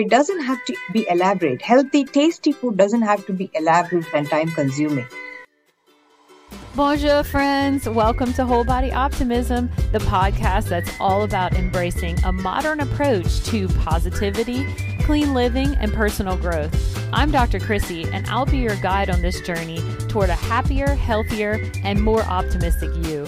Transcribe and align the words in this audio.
it 0.00 0.08
doesn't 0.08 0.40
have 0.40 0.64
to 0.64 0.74
be 0.94 1.06
elaborate. 1.10 1.60
Healthy, 1.60 2.04
tasty 2.04 2.52
food 2.52 2.78
doesn't 2.78 3.02
have 3.02 3.26
to 3.26 3.34
be 3.34 3.50
elaborate 3.52 4.06
and 4.14 4.26
time 4.26 4.48
consuming. 4.52 5.06
Bonjour, 6.74 7.22
friends. 7.22 7.86
Welcome 7.86 8.32
to 8.34 8.46
Whole 8.46 8.64
Body 8.64 8.90
Optimism, 8.92 9.68
the 9.92 9.98
podcast 9.98 10.68
that's 10.68 10.90
all 11.00 11.22
about 11.22 11.52
embracing 11.52 12.18
a 12.24 12.32
modern 12.32 12.80
approach 12.80 13.42
to 13.46 13.68
positivity, 13.68 14.64
clean 15.00 15.34
living, 15.34 15.74
and 15.74 15.92
personal 15.92 16.36
growth. 16.36 16.72
I'm 17.12 17.30
Dr. 17.30 17.60
Chrissy, 17.60 18.04
and 18.04 18.26
I'll 18.28 18.46
be 18.46 18.58
your 18.58 18.76
guide 18.76 19.10
on 19.10 19.20
this 19.20 19.42
journey 19.42 19.80
toward 20.08 20.30
a 20.30 20.34
happier, 20.34 20.94
healthier, 20.94 21.60
and 21.84 22.00
more 22.02 22.22
optimistic 22.22 22.90
you. 23.06 23.26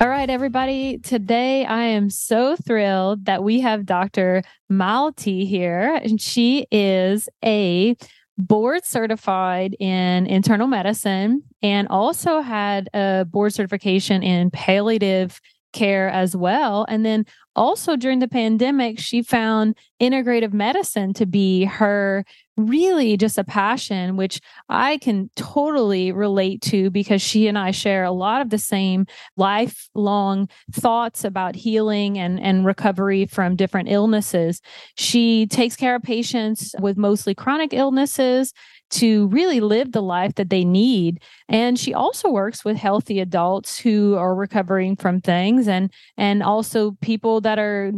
All 0.00 0.08
right, 0.08 0.30
everybody. 0.30 0.96
Today 0.96 1.66
I 1.66 1.82
am 1.82 2.08
so 2.08 2.56
thrilled 2.56 3.26
that 3.26 3.44
we 3.44 3.60
have 3.60 3.84
Dr. 3.84 4.42
Malathi 4.72 5.46
here, 5.46 6.00
and 6.02 6.18
she 6.18 6.66
is 6.70 7.28
a 7.44 7.94
board 8.38 8.86
certified 8.86 9.76
in 9.78 10.26
internal 10.26 10.68
medicine 10.68 11.42
and 11.60 11.86
also 11.88 12.40
had 12.40 12.88
a 12.94 13.26
board 13.26 13.52
certification 13.52 14.22
in 14.22 14.50
palliative 14.50 15.38
care 15.74 16.08
as 16.08 16.34
well. 16.34 16.86
And 16.88 17.04
then 17.04 17.26
also 17.54 17.94
during 17.94 18.20
the 18.20 18.28
pandemic, 18.28 18.98
she 18.98 19.22
found 19.22 19.76
integrative 20.00 20.54
medicine 20.54 21.12
to 21.12 21.26
be 21.26 21.64
her 21.64 22.24
really 22.66 23.16
just 23.16 23.38
a 23.38 23.44
passion, 23.44 24.16
which 24.16 24.40
I 24.68 24.98
can 24.98 25.30
totally 25.36 26.12
relate 26.12 26.62
to 26.62 26.90
because 26.90 27.22
she 27.22 27.46
and 27.48 27.58
I 27.58 27.70
share 27.70 28.04
a 28.04 28.10
lot 28.10 28.40
of 28.40 28.50
the 28.50 28.58
same 28.58 29.06
lifelong 29.36 30.48
thoughts 30.72 31.24
about 31.24 31.56
healing 31.56 32.18
and, 32.18 32.40
and 32.40 32.64
recovery 32.64 33.26
from 33.26 33.56
different 33.56 33.90
illnesses. 33.90 34.60
She 34.96 35.46
takes 35.46 35.76
care 35.76 35.94
of 35.94 36.02
patients 36.02 36.74
with 36.80 36.96
mostly 36.96 37.34
chronic 37.34 37.72
illnesses 37.72 38.52
to 38.90 39.28
really 39.28 39.60
live 39.60 39.92
the 39.92 40.02
life 40.02 40.34
that 40.34 40.50
they 40.50 40.64
need 40.64 41.20
and 41.48 41.78
she 41.78 41.94
also 41.94 42.28
works 42.28 42.64
with 42.64 42.76
healthy 42.76 43.20
adults 43.20 43.78
who 43.78 44.16
are 44.16 44.34
recovering 44.34 44.96
from 44.96 45.20
things 45.20 45.68
and 45.68 45.92
and 46.16 46.42
also 46.42 46.92
people 47.00 47.40
that 47.40 47.58
are 47.58 47.92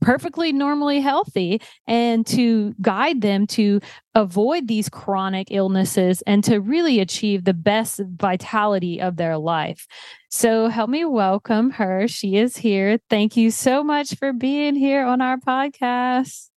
perfectly 0.00 0.52
normally 0.52 1.00
healthy 1.00 1.60
and 1.86 2.26
to 2.26 2.74
guide 2.80 3.20
them 3.20 3.46
to 3.46 3.80
avoid 4.14 4.68
these 4.68 4.88
chronic 4.88 5.48
illnesses 5.50 6.22
and 6.22 6.44
to 6.44 6.60
really 6.60 7.00
achieve 7.00 7.44
the 7.44 7.54
best 7.54 8.00
vitality 8.16 9.00
of 9.00 9.16
their 9.16 9.36
life. 9.36 9.86
So 10.30 10.68
help 10.68 10.90
me 10.90 11.04
welcome 11.04 11.70
her. 11.70 12.06
She 12.08 12.36
is 12.36 12.56
here. 12.56 12.98
Thank 13.10 13.36
you 13.36 13.50
so 13.50 13.82
much 13.82 14.14
for 14.16 14.32
being 14.32 14.76
here 14.76 15.04
on 15.04 15.20
our 15.20 15.38
podcast. 15.38 16.48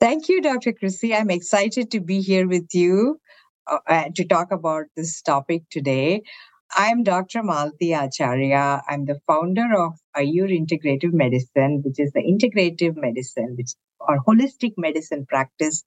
Thank 0.00 0.28
you, 0.28 0.40
Dr. 0.40 0.72
Chrissy. 0.72 1.14
I'm 1.14 1.30
excited 1.30 1.90
to 1.90 2.00
be 2.00 2.20
here 2.20 2.46
with 2.46 2.68
you 2.72 3.20
uh, 3.86 4.04
to 4.14 4.24
talk 4.24 4.52
about 4.52 4.84
this 4.96 5.20
topic 5.22 5.62
today. 5.70 6.22
I'm 6.76 7.02
Dr. 7.02 7.42
Malathi 7.42 7.96
Acharya. 7.96 8.82
I'm 8.88 9.04
the 9.04 9.20
founder 9.26 9.66
of 9.76 9.94
Ayur 10.16 10.50
Integrative 10.50 11.12
Medicine, 11.12 11.82
which 11.84 11.98
is 11.98 12.12
the 12.12 12.20
integrative 12.20 12.96
medicine, 12.96 13.54
which 13.56 13.70
or 14.00 14.18
holistic 14.26 14.74
medicine 14.76 15.26
practice 15.26 15.84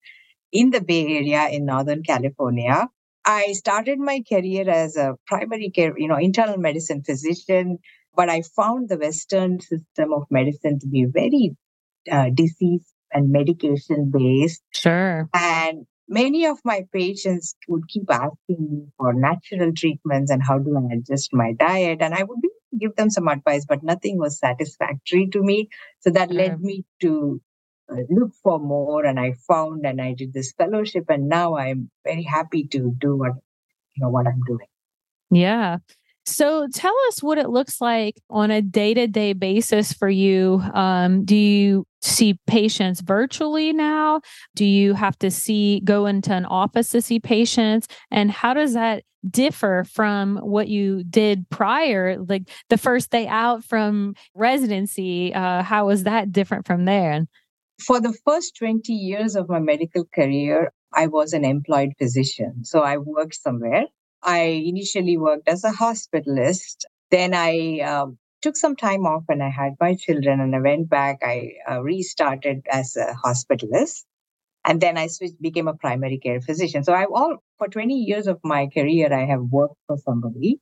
in 0.52 0.70
the 0.70 0.82
Bay 0.82 1.18
Area 1.18 1.48
in 1.50 1.66
Northern 1.66 2.04
California. 2.04 2.88
I 3.26 3.54
started 3.54 4.00
my 4.00 4.24
career 4.28 4.70
as 4.70 4.98
a 4.98 5.16
primary 5.28 5.70
care, 5.70 5.94
you 5.98 6.08
know, 6.08 6.18
internal 6.18 6.58
medicine 6.58 7.04
physician, 7.04 7.78
but 8.16 8.30
I 8.30 8.42
found 8.42 8.90
the 8.90 8.98
Western 8.98 9.60
system 9.60 10.14
of 10.14 10.24
medicine 10.30 10.80
to 10.80 10.88
be 10.88 11.06
very 11.06 11.56
uh, 12.12 12.30
disease 12.34 12.92
and 13.14 13.32
medication 13.32 14.12
based. 14.12 14.64
Sure. 14.74 15.30
And 15.34 15.86
many 16.12 16.46
of 16.46 16.60
my 16.66 16.86
patients 16.92 17.56
would 17.70 17.88
keep 17.88 18.12
asking 18.12 18.68
me 18.70 18.86
for 18.98 19.14
natural 19.14 19.72
treatments 19.74 20.30
and 20.30 20.44
how 20.44 20.60
do 20.60 20.78
I 20.78 20.96
adjust 20.96 21.34
my 21.34 21.54
diet. 21.54 22.02
And 22.02 22.14
I 22.14 22.24
would 22.24 22.40
give 22.78 22.96
them 22.98 23.10
some 23.10 23.30
advice, 23.30 23.66
but 23.66 23.82
nothing 23.82 24.18
was 24.18 24.38
satisfactory 24.38 25.28
to 25.32 25.42
me. 25.42 25.70
So 26.02 26.12
that 26.12 26.30
led 26.32 26.62
me 26.62 26.84
to 27.00 27.42
uh, 27.90 28.04
look 28.10 28.32
for 28.44 28.60
more. 28.60 29.06
And 29.06 29.20
I 29.20 29.36
found 29.48 29.86
and 29.86 30.02
I 30.02 30.14
did 30.14 30.34
this 30.34 30.52
fellowship. 30.52 31.06
And 31.08 31.30
now 31.30 31.56
I'm 31.56 31.90
very 32.04 32.24
happy 32.24 32.66
to 32.68 32.94
do 33.00 33.16
what, 33.16 33.32
you 33.96 34.04
know, 34.04 34.10
what 34.10 34.28
I'm 34.28 34.42
doing. 34.46 34.68
Yeah. 35.32 35.78
So 36.26 36.68
tell 36.74 36.96
us 37.08 37.24
what 37.24 37.38
it 37.38 37.50
looks 37.50 37.82
like 37.82 38.22
on 38.30 38.52
a 38.52 38.62
day 38.62 38.94
to 38.94 39.08
day 39.08 39.34
basis 39.34 39.92
for 39.92 40.10
you. 40.10 40.62
Um, 40.74 41.26
do 41.26 41.36
you 41.36 41.86
see 42.02 42.38
patients 42.48 43.02
virtually 43.02 43.74
now? 43.74 44.22
Do 44.56 44.66
you 44.66 44.94
have 44.94 45.18
to 45.20 45.32
see, 45.32 45.82
go 45.82 46.06
into 46.06 46.34
an 46.34 46.46
office 46.46 46.90
to 46.90 47.02
see 47.02 47.20
patients? 47.20 47.88
And 48.12 48.30
how 48.30 48.54
does 48.54 48.74
that 48.74 49.04
differ 49.30 49.84
from 49.92 50.38
what 50.38 50.68
you 50.68 51.04
did 51.04 51.50
prior? 51.50 52.18
Like 52.20 52.50
the 52.70 52.78
first 52.78 53.10
day 53.10 53.28
out 53.28 53.64
from 53.64 54.16
residency, 54.36 55.34
uh, 55.34 55.64
how 55.64 55.88
was 55.88 56.04
that 56.04 56.32
different 56.32 56.68
from 56.68 56.86
there? 56.86 57.26
For 57.84 58.00
the 58.00 58.16
first 58.26 58.56
20 58.58 58.94
years 58.94 59.36
of 59.36 59.50
my 59.50 59.60
medical 59.60 60.06
career, 60.06 60.72
I 60.94 61.08
was 61.08 61.34
an 61.34 61.46
employed 61.46 61.94
physician. 61.98 62.64
So 62.64 62.82
I 62.82 62.98
worked 62.98 63.36
somewhere 63.36 63.86
I 64.24 64.42
initially 64.42 65.18
worked 65.18 65.48
as 65.48 65.64
a 65.64 65.72
hospitalist. 65.72 66.86
Then 67.10 67.34
I 67.34 67.80
um, 67.80 68.18
took 68.42 68.56
some 68.56 68.76
time 68.76 69.06
off 69.06 69.24
and 69.30 69.44
I 69.44 69.50
had 69.50 69.74
my 69.80 69.96
children 69.96 70.40
and 70.40 70.56
I 70.56 70.60
went 70.60 70.90
back. 70.90 71.20
I 71.24 71.54
uh, 71.70 71.82
restarted 71.82 72.66
as 72.72 72.96
a 72.96 73.14
hospitalist. 73.26 74.04
And 74.64 74.80
then 74.80 74.98
I 74.98 75.08
switched, 75.08 75.42
became 75.42 75.68
a 75.68 75.74
primary 75.74 76.20
care 76.20 76.40
physician. 76.40 76.84
So 76.84 76.94
I've 76.94 77.12
all 77.12 77.38
for 77.58 77.68
20 77.68 77.94
years 77.94 78.28
of 78.28 78.40
my 78.44 78.68
career, 78.68 79.12
I 79.12 79.26
have 79.26 79.42
worked 79.42 79.78
for 79.88 79.98
somebody, 79.98 80.60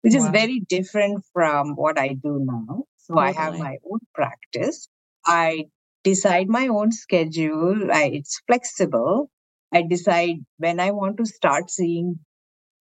which 0.00 0.14
wow. 0.14 0.20
is 0.20 0.28
very 0.28 0.60
different 0.60 1.24
from 1.32 1.74
what 1.76 1.98
I 1.98 2.08
do 2.08 2.40
now. 2.42 2.84
So 2.96 3.18
I 3.18 3.32
have 3.32 3.58
my 3.58 3.76
own 3.90 3.98
practice. 4.14 4.88
I 5.26 5.66
decide 6.04 6.48
my 6.48 6.68
own 6.68 6.90
schedule. 6.90 7.92
I, 7.92 8.04
it's 8.04 8.40
flexible. 8.46 9.30
I 9.72 9.82
decide 9.82 10.36
when 10.56 10.80
I 10.80 10.92
want 10.92 11.18
to 11.18 11.26
start 11.26 11.70
seeing 11.70 12.18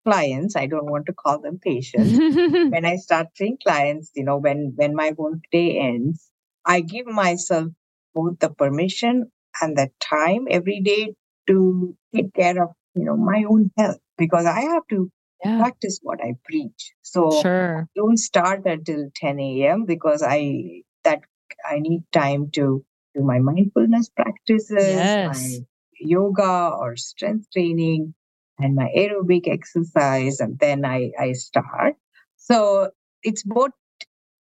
clients 0.04 0.56
i 0.56 0.66
don't 0.66 0.90
want 0.90 1.06
to 1.06 1.12
call 1.12 1.40
them 1.40 1.58
patients 1.58 2.18
when 2.72 2.84
i 2.84 2.96
start 2.96 3.26
seeing 3.34 3.56
clients 3.62 4.10
you 4.14 4.24
know 4.24 4.36
when 4.36 4.72
when 4.76 4.94
my 4.94 5.12
work 5.16 5.38
day 5.52 5.78
ends 5.78 6.30
i 6.64 6.80
give 6.80 7.06
myself 7.06 7.68
both 8.14 8.38
the 8.38 8.50
permission 8.50 9.30
and 9.60 9.76
the 9.76 9.88
time 10.00 10.46
every 10.50 10.80
day 10.80 11.14
to 11.46 11.96
take 12.14 12.32
care 12.34 12.62
of 12.62 12.70
you 12.94 13.04
know 13.04 13.16
my 13.16 13.44
own 13.48 13.70
health 13.76 13.98
because 14.16 14.46
i 14.46 14.60
have 14.60 14.82
to 14.88 15.10
yeah. 15.44 15.58
practice 15.58 15.98
what 16.02 16.18
i 16.22 16.34
preach 16.44 16.92
so 17.02 17.30
sure. 17.42 17.88
don't 17.94 18.18
start 18.18 18.62
until 18.64 19.08
10 19.14 19.40
a.m 19.40 19.84
because 19.84 20.22
i 20.22 20.82
that 21.04 21.20
i 21.68 21.78
need 21.78 22.02
time 22.12 22.50
to 22.50 22.84
do 23.14 23.22
my 23.22 23.38
mindfulness 23.38 24.08
practices 24.10 24.76
yes. 24.78 25.36
my 25.36 25.58
yoga 26.00 26.70
or 26.78 26.96
strength 26.96 27.46
training 27.52 28.14
and 28.62 28.74
my 28.74 28.88
aerobic 28.96 29.48
exercise, 29.48 30.40
and 30.40 30.58
then 30.58 30.84
I, 30.84 31.10
I 31.18 31.32
start. 31.32 31.94
So 32.36 32.90
it's 33.22 33.42
both 33.42 33.70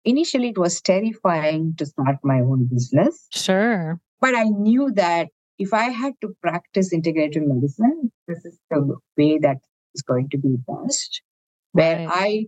initially 0.06 0.50
it 0.50 0.58
was 0.58 0.82
terrifying 0.82 1.76
to 1.78 1.86
start 1.86 2.18
my 2.24 2.40
own 2.40 2.68
business. 2.72 3.28
Sure. 3.32 4.00
But 4.20 4.36
I 4.36 4.44
knew 4.44 4.92
that 4.96 5.30
if 5.58 5.74
I 5.74 5.90
had 5.90 6.14
to 6.22 6.36
practice 6.42 6.94
integrative 6.94 7.46
medicine, 7.46 8.12
this 8.28 8.44
is 8.46 8.58
the 8.70 8.98
way 9.18 9.38
that 9.40 9.58
is 9.94 10.02
going 10.02 10.30
to 10.30 10.38
be 10.38 10.56
best. 10.68 11.22
Where 11.74 12.08
right. 12.08 12.10
I 12.10 12.48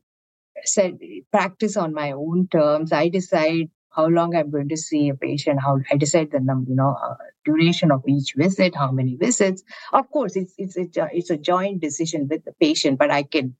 said 0.65 0.97
practice 1.31 1.77
on 1.77 1.93
my 1.93 2.11
own 2.11 2.47
terms. 2.51 2.91
I 2.91 3.09
decide 3.09 3.69
how 3.95 4.07
long 4.07 4.35
I'm 4.35 4.49
going 4.49 4.69
to 4.69 4.77
see 4.77 5.09
a 5.09 5.15
patient, 5.15 5.61
how 5.61 5.79
I 5.91 5.97
decide 5.97 6.31
the 6.31 6.39
number, 6.39 6.69
you 6.69 6.75
know, 6.75 6.95
uh, 7.01 7.15
duration 7.45 7.91
of 7.91 8.03
each 8.07 8.33
visit, 8.35 8.75
how 8.75 8.91
many 8.91 9.15
visits. 9.15 9.63
Of 9.91 10.09
course, 10.09 10.35
it's 10.35 10.53
it's 10.57 10.75
it's 10.75 10.97
a, 10.97 11.09
it's 11.13 11.29
a 11.29 11.37
joint 11.37 11.81
decision 11.81 12.27
with 12.29 12.43
the 12.45 12.53
patient, 12.59 12.97
but 12.99 13.11
I 13.11 13.23
can 13.23 13.55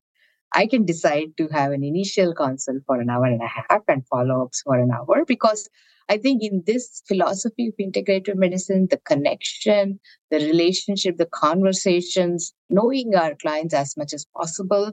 I 0.53 0.67
can 0.67 0.85
decide 0.85 1.37
to 1.37 1.47
have 1.49 1.71
an 1.71 1.83
initial 1.83 2.33
consult 2.33 2.83
for 2.85 2.99
an 2.99 3.09
hour 3.09 3.25
and 3.25 3.41
a 3.41 3.47
half 3.47 3.83
and 3.87 4.05
follow 4.07 4.43
ups 4.45 4.61
for 4.61 4.77
an 4.77 4.91
hour 4.91 5.25
because 5.25 5.69
I 6.09 6.17
think 6.17 6.43
in 6.43 6.63
this 6.65 7.01
philosophy 7.07 7.67
of 7.67 7.75
integrative 7.79 8.35
medicine, 8.35 8.87
the 8.89 8.97
connection, 8.97 9.99
the 10.31 10.37
relationship, 10.37 11.17
the 11.17 11.25
conversations, 11.25 12.53
knowing 12.69 13.15
our 13.15 13.35
clients 13.35 13.73
as 13.73 13.95
much 13.95 14.13
as 14.13 14.25
possible 14.35 14.91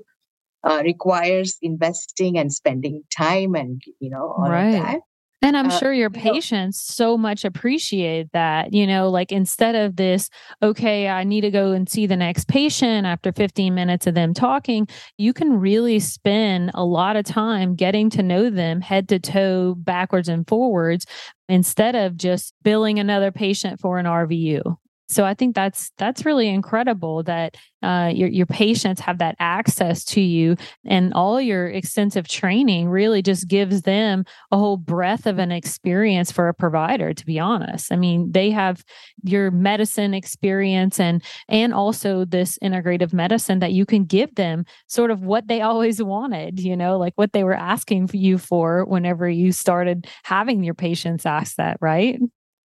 uh, 0.62 0.82
requires 0.85 1.56
investing 1.62 2.38
and 2.38 2.53
spending 2.53 3.03
time 3.14 3.55
and 3.55 3.82
you 3.99 4.11
know 4.11 4.35
all 4.37 4.50
right. 4.50 4.67
of 4.67 4.73
that 4.73 5.00
And 5.42 5.56
I'm 5.56 5.69
uh, 5.69 5.78
sure 5.78 5.92
your 5.92 6.10
patients 6.10 6.87
know, 6.88 6.94
so 6.94 7.19
much 7.19 7.44
appreciate 7.44 8.31
that, 8.32 8.75
you 8.75 8.87
know, 8.87 9.08
like 9.08 9.32
instead 9.32 9.75
of 9.75 9.96
this, 9.96 10.28
okay, 10.62 11.08
I 11.08 11.25
need 11.25 11.40
to 11.42 11.50
go 11.50 11.72
and 11.72 11.88
see 11.88 12.06
the 12.06 12.16
next 12.16 12.46
patient 12.46 13.06
after 13.06 13.32
15 13.32 13.75
minutes 13.75 14.06
of 14.06 14.14
them 14.14 14.34
talking, 14.34 14.87
you 15.16 15.32
can 15.32 15.58
really 15.58 15.98
spend 15.98 16.72
a 16.75 16.84
lot 16.84 17.16
of 17.16 17.25
time 17.25 17.75
getting 17.75 18.10
to 18.10 18.22
know 18.22 18.50
them 18.50 18.82
head 18.82 19.08
to 19.08 19.19
toe, 19.19 19.75
backwards 19.78 20.28
and 20.28 20.46
forwards, 20.46 21.06
instead 21.48 21.96
of 21.96 22.16
just 22.16 22.54
billing 22.62 22.98
another 22.98 23.32
patient 23.32 23.81
for 23.81 23.98
an 23.98 24.06
RVU. 24.06 24.76
So 25.11 25.25
I 25.25 25.35
think 25.35 25.57
that's 25.57 25.91
that's 25.99 26.25
really 26.25 26.49
incredible 26.49 27.25
that 27.25 27.57
uh, 27.83 28.12
your 28.15 28.29
your 28.29 28.47
patients 28.47 29.01
have 29.01 29.19
that 29.19 29.35
access 29.41 30.05
to 30.05 30.21
you, 30.21 30.57
and 30.87 31.12
all 31.15 31.41
your 31.41 31.67
extensive 31.67 32.29
training 32.29 32.89
really 32.89 33.21
just 33.21 33.49
gives 33.49 33.83
them 33.83 34.25
a 34.53 34.57
whole 34.57 34.77
breadth 34.77 35.27
of 35.27 35.39
an 35.39 35.51
experience 35.51 36.31
for 36.31 36.49
a 36.49 36.55
provider. 36.55 37.12
To 37.12 37.27
be 37.27 37.41
honest, 37.41 37.91
I 37.93 37.97
mean 37.97 38.31
they 38.31 38.53
have 38.53 38.85
your 39.25 39.51
medicine 39.51 40.15
experience 40.15 41.01
and 41.01 41.25
and 41.49 41.75
also 41.75 42.25
this 42.25 42.57
integrative 42.62 43.12
medicine 43.12 43.59
that 43.59 43.73
you 43.73 43.85
can 43.85 44.05
give 44.05 44.37
them 44.37 44.65
sort 44.87 45.11
of 45.11 45.25
what 45.25 45.49
they 45.49 45.61
always 45.71 46.01
wanted. 46.01 46.61
You 46.61 46.77
know, 46.77 46.99
like 46.99 47.15
what 47.17 47.33
they 47.33 47.43
were 47.43 47.55
asking 47.55 48.07
for 48.07 48.17
you 48.17 48.39
for 48.39 48.85
whenever 48.85 49.29
you 49.29 49.51
started 49.51 50.07
having 50.23 50.62
your 50.62 50.75
patients 50.75 51.27
ask 51.27 51.57
that, 51.57 51.79
right? 51.81 52.21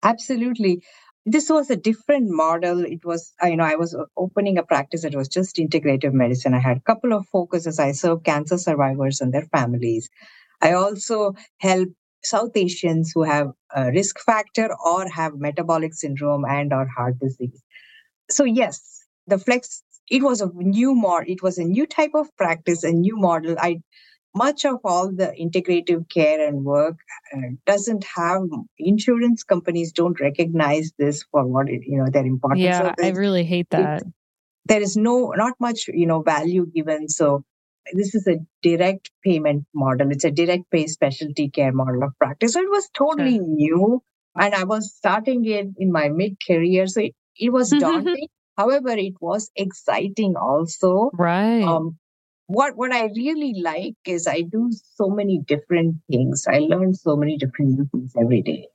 Absolutely 0.03 0.81
this 1.25 1.49
was 1.49 1.69
a 1.69 1.75
different 1.75 2.29
model. 2.29 2.83
It 2.85 3.05
was 3.05 3.33
uh, 3.43 3.47
you 3.47 3.57
know 3.57 3.63
i 3.63 3.75
was 3.75 3.93
uh, 3.93 4.05
opening 4.17 4.57
a 4.57 4.63
practice 4.63 5.03
that 5.03 5.15
was 5.15 5.27
just 5.27 5.57
integrative 5.57 6.13
medicine. 6.13 6.53
I 6.53 6.59
had 6.59 6.77
a 6.77 6.81
couple 6.91 7.13
of 7.13 7.27
focuses. 7.27 7.79
I 7.79 7.91
served 7.91 8.25
cancer 8.25 8.57
survivors 8.57 9.21
and 9.21 9.33
their 9.33 9.47
families. 9.51 10.09
I 10.61 10.73
also 10.73 11.33
help 11.59 11.89
south 12.23 12.55
asians 12.55 13.11
who 13.13 13.23
have 13.23 13.47
a 13.75 13.91
risk 13.91 14.19
factor 14.19 14.69
or 14.85 15.07
have 15.09 15.33
metabolic 15.35 15.93
syndrome 15.93 16.45
and 16.45 16.73
or 16.73 16.87
heart 16.87 17.19
disease. 17.19 17.61
So 18.29 18.43
yes 18.43 19.05
the 19.27 19.37
flex 19.37 19.83
it 20.09 20.23
was 20.23 20.41
a 20.41 20.49
new 20.55 20.93
more 20.95 21.23
it 21.25 21.41
was 21.43 21.57
a 21.57 21.63
new 21.63 21.85
type 21.85 22.11
of 22.15 22.35
practice 22.37 22.83
a 22.83 22.91
new 22.91 23.17
model. 23.17 23.55
I 23.59 23.81
much 24.35 24.65
of 24.65 24.79
all 24.83 25.11
the 25.11 25.33
integrative 25.39 26.09
care 26.09 26.47
and 26.47 26.63
work 26.63 26.95
uh, 27.35 27.49
doesn't 27.65 28.05
have 28.15 28.43
insurance 28.77 29.43
companies 29.43 29.91
don't 29.91 30.19
recognize 30.19 30.91
this 30.97 31.23
for 31.31 31.45
what 31.45 31.69
it 31.69 31.81
you 31.85 31.97
know 31.97 32.09
their 32.09 32.25
importance 32.25 32.61
yeah 32.61 32.93
i 33.01 33.09
really 33.09 33.43
hate 33.43 33.69
that. 33.69 34.01
it, 34.01 34.07
there 34.65 34.81
is 34.81 34.95
no 34.95 35.33
not 35.35 35.53
much 35.59 35.87
you 35.87 36.05
know 36.05 36.21
value 36.21 36.65
given 36.73 37.09
so 37.09 37.43
this 37.93 38.13
is 38.13 38.27
a 38.27 38.37
direct 38.61 39.09
payment 39.23 39.65
model. 39.73 40.11
It's 40.11 40.23
a 40.23 40.29
direct 40.29 40.69
pay 40.69 40.85
specialty 40.85 41.49
care 41.49 41.71
model 41.73 42.03
of 42.03 42.15
practice. 42.19 42.53
So 42.53 42.61
it 42.61 42.69
was 42.69 42.87
totally 42.93 43.37
sure. 43.37 43.47
new 43.47 44.03
and 44.35 44.55
i 44.55 44.63
was 44.63 44.93
starting 44.95 45.45
it 45.45 45.67
in 45.77 45.91
my 45.91 46.09
mid 46.09 46.37
career 46.45 46.87
so 46.87 47.01
it, 47.01 47.13
it 47.35 47.51
was 47.51 47.69
daunting. 47.79 48.27
However 48.57 48.89
it 48.89 49.13
was 49.19 49.49
exciting 49.55 50.35
also. 50.35 51.09
Right. 51.13 51.63
Um, 51.63 51.97
what 52.51 52.75
what 52.75 52.91
I 52.91 53.05
really 53.15 53.53
like 53.61 53.95
is 54.05 54.27
I 54.27 54.41
do 54.41 54.69
so 54.95 55.09
many 55.09 55.41
different 55.47 55.95
things. 56.09 56.45
I 56.47 56.59
learn 56.59 56.93
so 56.93 57.15
many 57.15 57.37
different 57.37 57.89
things 57.91 58.13
every 58.19 58.41
day. 58.41 58.67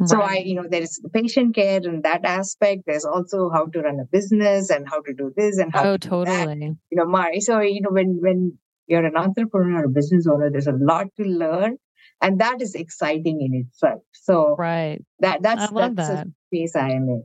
Right. 0.00 0.08
So 0.08 0.20
I, 0.20 0.34
you 0.44 0.54
know, 0.54 0.64
there 0.68 0.82
is 0.82 1.00
patient 1.12 1.54
care 1.54 1.80
and 1.84 2.02
that 2.02 2.24
aspect. 2.24 2.82
There's 2.86 3.04
also 3.04 3.50
how 3.52 3.66
to 3.66 3.80
run 3.80 4.00
a 4.00 4.04
business 4.04 4.70
and 4.70 4.88
how 4.88 5.02
to 5.02 5.12
do 5.12 5.32
this 5.36 5.58
and 5.58 5.72
how. 5.72 5.84
Oh, 5.84 5.96
totally. 5.96 6.76
You 6.90 6.96
know, 6.98 7.06
my 7.06 7.38
so 7.38 7.60
you 7.60 7.80
know 7.80 7.90
when 7.90 8.18
when 8.20 8.58
you're 8.86 9.04
an 9.04 9.16
entrepreneur 9.16 9.82
or 9.82 9.84
a 9.84 9.88
business 9.88 10.26
owner, 10.26 10.50
there's 10.50 10.66
a 10.66 10.78
lot 10.78 11.06
to 11.16 11.24
learn, 11.24 11.76
and 12.20 12.40
that 12.40 12.60
is 12.60 12.74
exciting 12.74 13.40
in 13.40 13.66
itself. 13.66 14.02
So 14.12 14.56
right, 14.56 15.02
that 15.20 15.42
that's 15.42 15.70
that's 15.72 15.96
that. 15.96 16.26
space 16.48 16.76
I 16.76 16.90
am 16.90 17.08
in. 17.08 17.24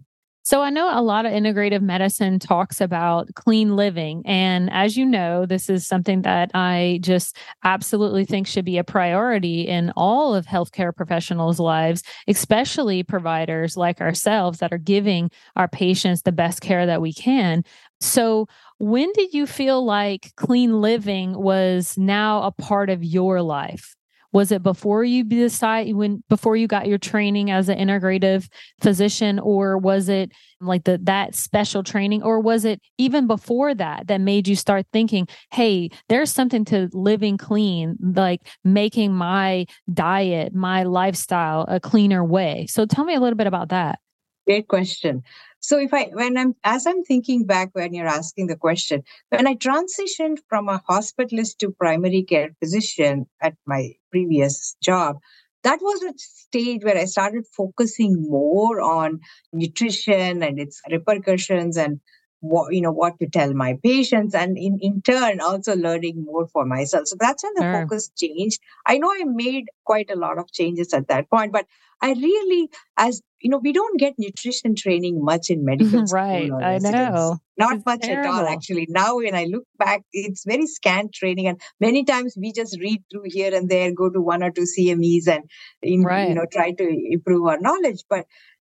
So 0.50 0.64
I 0.64 0.72
know 0.72 0.90
a 0.92 1.04
lot 1.04 1.28
of 1.28 1.32
integrative 1.32 1.84
medicine 1.84 2.40
talks 2.40 2.82
about 2.82 3.30
clean 3.36 3.76
living. 3.76 4.24
And 4.26 4.72
as 4.74 4.98
you 4.98 5.06
know, 5.06 5.46
this 5.46 5.70
is 5.70 5.86
something 5.86 6.24
that 6.24 6.50
I 6.56 6.98
just 7.04 7.38
absolutely 7.64 8.26
think 8.26 8.48
should 8.48 8.66
be 8.66 8.80
a 8.80 8.84
priority 8.84 9.68
in 9.68 9.94
all 9.96 10.34
of 10.34 10.48
healthcare 10.48 10.92
professionals' 10.96 11.60
lives, 11.60 12.02
especially 12.28 13.04
providers 13.04 13.78
like 13.78 14.02
ourselves 14.02 14.58
that 14.58 14.74
are 14.74 14.80
giving 14.80 15.30
our 15.56 15.68
patients 15.68 16.24
the 16.24 16.32
best 16.32 16.62
care 16.62 16.88
that 16.88 17.00
we 17.00 17.14
can. 17.14 17.64
So, 18.02 18.48
when 18.80 19.12
did 19.14 19.36
you 19.36 19.46
feel 19.46 19.86
like 19.86 20.32
clean 20.36 20.82
living 20.82 21.38
was 21.40 21.96
now 21.96 22.42
a 22.42 22.52
part 22.52 22.90
of 22.90 23.04
your 23.04 23.44
life? 23.44 23.96
Was 24.32 24.52
it 24.52 24.62
before 24.62 25.04
you 25.04 25.24
decide 25.24 25.94
when 25.96 26.24
before 26.30 26.56
you 26.56 26.68
got 26.68 26.88
your 26.88 26.98
training 26.98 27.50
as 27.50 27.70
an 27.70 27.78
integrative 27.78 28.48
physician, 28.82 29.40
or 29.40 29.78
was 29.78 30.10
it 30.10 30.32
like 30.62 30.84
the 30.84 31.00
that 31.04 31.36
special 31.36 31.84
training, 31.84 32.22
or 32.22 32.40
was 32.40 32.66
it 32.66 32.82
even 32.98 33.28
before 33.28 33.74
that 33.76 34.08
that 34.08 34.22
made 34.22 34.48
you 34.48 34.56
start 34.56 34.86
thinking, 34.94 35.28
hey, 35.52 35.90
there's 36.10 36.32
something 36.32 36.66
to 36.66 36.90
living 36.94 37.38
clean, 37.38 37.98
like 38.02 38.42
making 38.64 39.14
my 39.14 39.66
diet, 39.92 40.54
my 40.54 40.84
lifestyle 40.84 41.66
a 41.68 41.80
cleaner 41.80 42.24
way. 42.24 42.68
So 42.70 42.86
tell 42.86 43.06
me 43.06 43.16
a 43.16 43.20
little 43.20 43.38
bit 43.38 43.48
about 43.48 43.70
that. 43.70 44.00
Great 44.46 44.68
question. 44.68 45.24
So 45.60 45.78
if 45.78 45.94
I, 45.94 46.10
when 46.14 46.38
I'm, 46.38 46.56
as 46.64 46.88
I'm 46.88 47.04
thinking 47.04 47.46
back 47.46 47.70
when 47.74 47.94
you're 47.94 48.08
asking 48.08 48.48
the 48.48 48.56
question, 48.56 49.04
when 49.30 49.48
I 49.48 49.56
transitioned 49.56 50.38
from 50.48 50.70
a 50.70 50.82
hospitalist 50.90 51.58
to 51.58 51.72
primary 51.72 52.24
care 52.24 52.52
physician 52.60 53.28
at 53.42 53.56
my 53.66 53.94
previous 54.12 54.76
job, 54.82 55.18
that 55.64 55.80
was 55.82 56.02
a 56.04 56.14
stage 56.18 56.84
where 56.84 56.98
I 56.98 57.06
started 57.06 57.46
focusing 57.56 58.26
more 58.30 58.80
on 58.82 59.20
nutrition 59.52 60.42
and 60.42 60.60
its 60.60 60.82
repercussions 60.90 61.76
and 61.78 62.00
what 62.42 62.74
you 62.74 62.82
know 62.82 62.92
what 62.92 63.20
to 63.20 63.28
tell 63.28 63.54
my 63.54 63.78
patients 63.84 64.34
and 64.34 64.58
in, 64.58 64.80
in 64.82 65.02
turn 65.02 65.42
also 65.42 65.76
learning 65.76 66.24
more 66.24 66.48
for 66.48 66.66
myself 66.66 67.06
so 67.06 67.16
that's 67.20 67.44
when 67.44 67.54
the 67.56 67.62
sure. 67.64 67.82
focus 67.82 68.10
changed 68.18 68.62
i 68.86 68.98
know 68.98 69.12
i 69.12 69.24
made 69.26 69.66
quite 69.84 70.10
a 70.10 70.16
lot 70.16 70.38
of 70.38 70.50
changes 70.52 70.94
at 70.94 71.08
that 71.10 71.30
point 71.30 71.52
but 71.52 71.66
I 72.02 72.12
really, 72.14 72.70
as 72.98 73.22
you 73.42 73.50
know, 73.50 73.58
we 73.58 73.72
don't 73.72 74.00
get 74.00 74.16
nutrition 74.18 74.76
training 74.76 75.24
much 75.24 75.50
in 75.50 75.64
medical 75.64 75.90
school. 76.08 76.20
right. 76.20 76.52
I 76.52 76.78
know. 76.78 77.38
Not 77.58 77.76
it's 77.76 77.86
much 77.86 78.02
terrible. 78.02 78.30
at 78.30 78.44
all, 78.44 78.48
actually. 78.48 78.88
Now, 78.90 79.18
when 79.18 79.36
I 79.36 79.46
look 79.46 79.64
back, 79.78 80.02
it's 80.12 80.44
very 80.46 80.68
scant 80.68 81.14
training. 81.14 81.48
And 81.48 81.62
many 81.80 82.04
times 82.04 82.36
we 82.38 82.52
just 82.52 82.80
read 82.80 83.04
through 83.12 83.26
here 83.26 83.54
and 83.54 83.70
there, 83.70 83.94
go 83.94 84.10
to 84.10 84.22
one 84.22 84.44
or 84.44 84.52
two 84.52 84.66
CMEs 84.78 85.28
and, 85.28 85.44
in, 85.82 86.04
right. 86.04 86.30
you 86.30 86.36
know, 86.36 86.46
try 86.52 86.72
to 86.72 86.98
improve 87.12 87.48
our 87.48 87.60
knowledge. 87.60 88.04
But 88.10 88.26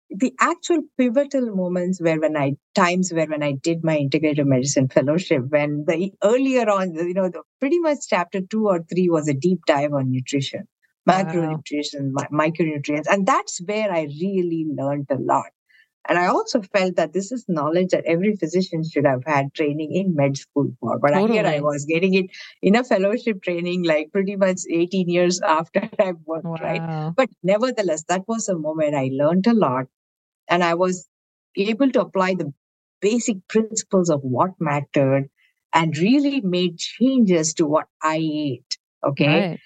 the 0.10 0.34
actual 0.40 0.82
pivotal 0.98 1.56
moments 1.56 2.00
were 2.02 2.20
when 2.20 2.38
I 2.38 2.54
times 2.76 3.12
were 3.12 3.26
when 3.26 3.42
I 3.42 3.54
did 3.54 3.84
my 3.84 3.98
integrative 3.98 4.46
medicine 4.46 4.88
fellowship, 4.88 5.44
when 5.50 5.86
the 5.88 6.12
earlier 6.24 6.70
on, 6.70 6.94
you 6.94 7.14
know, 7.14 7.30
the 7.30 7.42
pretty 7.60 7.80
much 7.80 8.00
chapter 8.10 8.42
two 8.42 8.68
or 8.68 8.84
three 8.84 9.10
was 9.10 9.28
a 9.28 9.34
deep 9.34 9.60
dive 9.66 9.94
on 9.94 10.12
nutrition 10.12 10.68
macronutrients, 11.08 12.12
wow. 12.14 12.28
micronutrients. 12.32 13.08
And 13.10 13.26
that's 13.26 13.60
where 13.66 13.92
I 13.92 14.04
really 14.04 14.66
learned 14.76 15.08
a 15.10 15.18
lot. 15.18 15.48
And 16.08 16.20
I 16.20 16.28
also 16.28 16.62
felt 16.62 16.98
that 16.98 17.14
this 17.14 17.32
is 17.32 17.46
knowledge 17.48 17.90
that 17.90 18.04
every 18.06 18.36
physician 18.36 18.84
should 18.84 19.06
have 19.06 19.24
had 19.26 19.54
training 19.54 19.94
in 19.94 20.16
med 20.16 20.36
school 20.38 20.76
for. 20.80 21.00
But 21.00 21.12
totally. 21.12 21.40
here 21.40 21.48
I 21.48 21.62
was 21.62 21.86
getting 21.86 22.14
it 22.14 22.26
in 22.62 22.76
a 22.76 22.84
fellowship 22.84 23.42
training, 23.42 23.84
like 23.84 24.12
pretty 24.12 24.36
much 24.36 24.62
18 24.70 25.08
years 25.08 25.40
after 25.46 25.90
I've 26.00 26.20
worked, 26.26 26.46
wow. 26.46 26.58
right? 26.62 27.14
But 27.16 27.30
nevertheless, 27.42 28.04
that 28.10 28.28
was 28.28 28.50
a 28.50 28.58
moment 28.58 28.96
I 28.96 29.12
learned 29.14 29.48
a 29.48 29.54
lot. 29.54 29.86
And 30.50 30.62
I 30.62 30.74
was 30.74 31.08
able 31.56 31.90
to 31.92 32.02
apply 32.02 32.34
the 32.34 32.54
basic 33.00 33.38
principles 33.48 34.10
of 34.10 34.22
what 34.24 34.52
mattered 34.60 35.30
and 35.74 35.98
really 35.98 36.42
made 36.42 36.78
changes 36.78 37.54
to 37.56 37.66
what 37.66 37.86
I 38.02 38.18
ate. 38.18 38.78
Okay. 39.06 39.50
Right. 39.50 39.60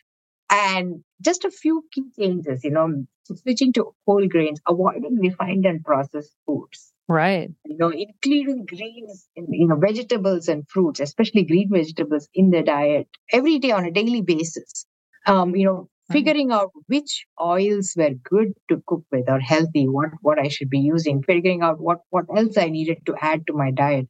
And 0.49 1.03
just 1.21 1.43
a 1.45 1.51
few 1.51 1.83
key 1.91 2.03
changes, 2.17 2.63
you 2.63 2.71
know, 2.71 3.05
switching 3.23 3.73
to 3.73 3.93
whole 4.05 4.27
grains, 4.27 4.59
avoiding 4.67 5.17
refined 5.19 5.65
and 5.65 5.83
processed 5.83 6.33
foods. 6.45 6.93
Right. 7.09 7.49
You 7.65 7.77
know, 7.77 7.89
including 7.89 8.65
greens, 8.65 9.27
you 9.35 9.67
know, 9.67 9.77
vegetables 9.77 10.47
and 10.47 10.67
fruits, 10.69 10.99
especially 10.99 11.43
green 11.43 11.69
vegetables 11.71 12.27
in 12.33 12.49
the 12.49 12.63
diet 12.63 13.07
every 13.31 13.59
day 13.59 13.71
on 13.71 13.85
a 13.85 13.91
daily 13.91 14.21
basis. 14.21 14.85
Um, 15.25 15.55
you 15.55 15.65
know, 15.65 15.89
figuring 16.11 16.51
out 16.51 16.71
which 16.87 17.25
oils 17.41 17.93
were 17.97 18.11
good 18.23 18.53
to 18.69 18.81
cook 18.85 19.03
with 19.11 19.29
or 19.29 19.39
healthy, 19.39 19.87
what 19.87 20.09
what 20.21 20.39
I 20.39 20.47
should 20.47 20.69
be 20.69 20.79
using, 20.79 21.23
figuring 21.23 21.61
out 21.61 21.79
what 21.79 21.99
what 22.09 22.25
else 22.35 22.57
I 22.57 22.69
needed 22.69 23.05
to 23.05 23.15
add 23.21 23.47
to 23.47 23.53
my 23.53 23.71
diet. 23.71 24.07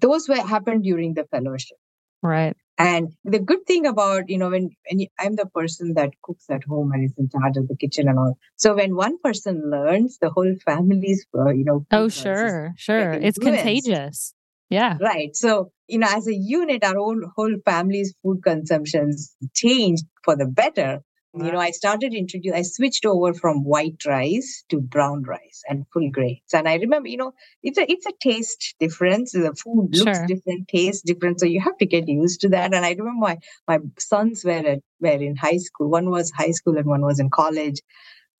Those 0.00 0.28
were 0.28 0.36
happened 0.36 0.84
during 0.84 1.14
the 1.14 1.24
fellowship. 1.24 1.78
Right. 2.22 2.56
And 2.78 3.14
the 3.24 3.38
good 3.38 3.66
thing 3.66 3.86
about, 3.86 4.28
you 4.28 4.36
know, 4.36 4.50
when, 4.50 4.70
when 4.90 5.00
you, 5.00 5.06
I'm 5.18 5.34
the 5.34 5.46
person 5.46 5.94
that 5.94 6.10
cooks 6.22 6.44
at 6.50 6.64
home 6.64 6.92
and 6.92 7.04
is 7.04 7.14
in 7.16 7.30
charge 7.30 7.56
of 7.56 7.68
the 7.68 7.76
kitchen 7.76 8.08
and 8.08 8.18
all. 8.18 8.38
So 8.56 8.74
when 8.74 8.94
one 8.94 9.18
person 9.18 9.70
learns, 9.70 10.18
the 10.20 10.28
whole 10.30 10.54
family's, 10.64 11.24
uh, 11.34 11.50
you 11.50 11.64
know. 11.64 11.86
Oh, 11.90 12.08
sure, 12.08 12.74
sure. 12.76 13.12
It's 13.12 13.38
contagious. 13.38 14.34
Yeah. 14.68 14.98
Right. 15.00 15.34
So, 15.34 15.70
you 15.86 15.98
know, 15.98 16.08
as 16.10 16.26
a 16.26 16.34
unit, 16.34 16.84
our 16.84 16.96
whole, 16.96 17.20
whole 17.34 17.54
family's 17.64 18.14
food 18.22 18.42
consumptions 18.42 19.34
changed 19.54 20.04
for 20.24 20.36
the 20.36 20.46
better 20.46 21.00
You 21.38 21.52
know, 21.52 21.58
I 21.58 21.70
started 21.70 22.14
introduce. 22.14 22.54
I 22.54 22.62
switched 22.62 23.04
over 23.04 23.34
from 23.34 23.62
white 23.64 24.04
rice 24.06 24.64
to 24.70 24.80
brown 24.80 25.22
rice 25.24 25.62
and 25.68 25.84
full 25.92 26.10
grains. 26.10 26.54
And 26.54 26.66
I 26.68 26.76
remember, 26.76 27.08
you 27.08 27.18
know, 27.18 27.32
it's 27.62 27.78
a 27.78 27.90
it's 27.90 28.06
a 28.06 28.12
taste 28.20 28.74
difference. 28.80 29.32
The 29.32 29.54
food 29.54 29.90
looks 29.94 30.18
Sure. 30.18 30.26
different, 30.26 30.68
tastes 30.68 31.02
different. 31.02 31.40
So 31.40 31.46
you 31.46 31.60
have 31.60 31.76
to 31.78 31.86
get 31.86 32.08
used 32.08 32.40
to 32.42 32.48
that. 32.50 32.72
And 32.74 32.84
I 32.86 32.90
remember 32.92 33.20
my 33.20 33.38
my 33.68 33.78
sons 33.98 34.44
were 34.44 34.52
at, 34.52 34.80
were 35.00 35.08
in 35.10 35.36
high 35.36 35.58
school. 35.58 35.88
One 35.90 36.10
was 36.10 36.30
high 36.30 36.52
school 36.52 36.76
and 36.78 36.86
one 36.86 37.02
was 37.02 37.20
in 37.20 37.28
college. 37.30 37.80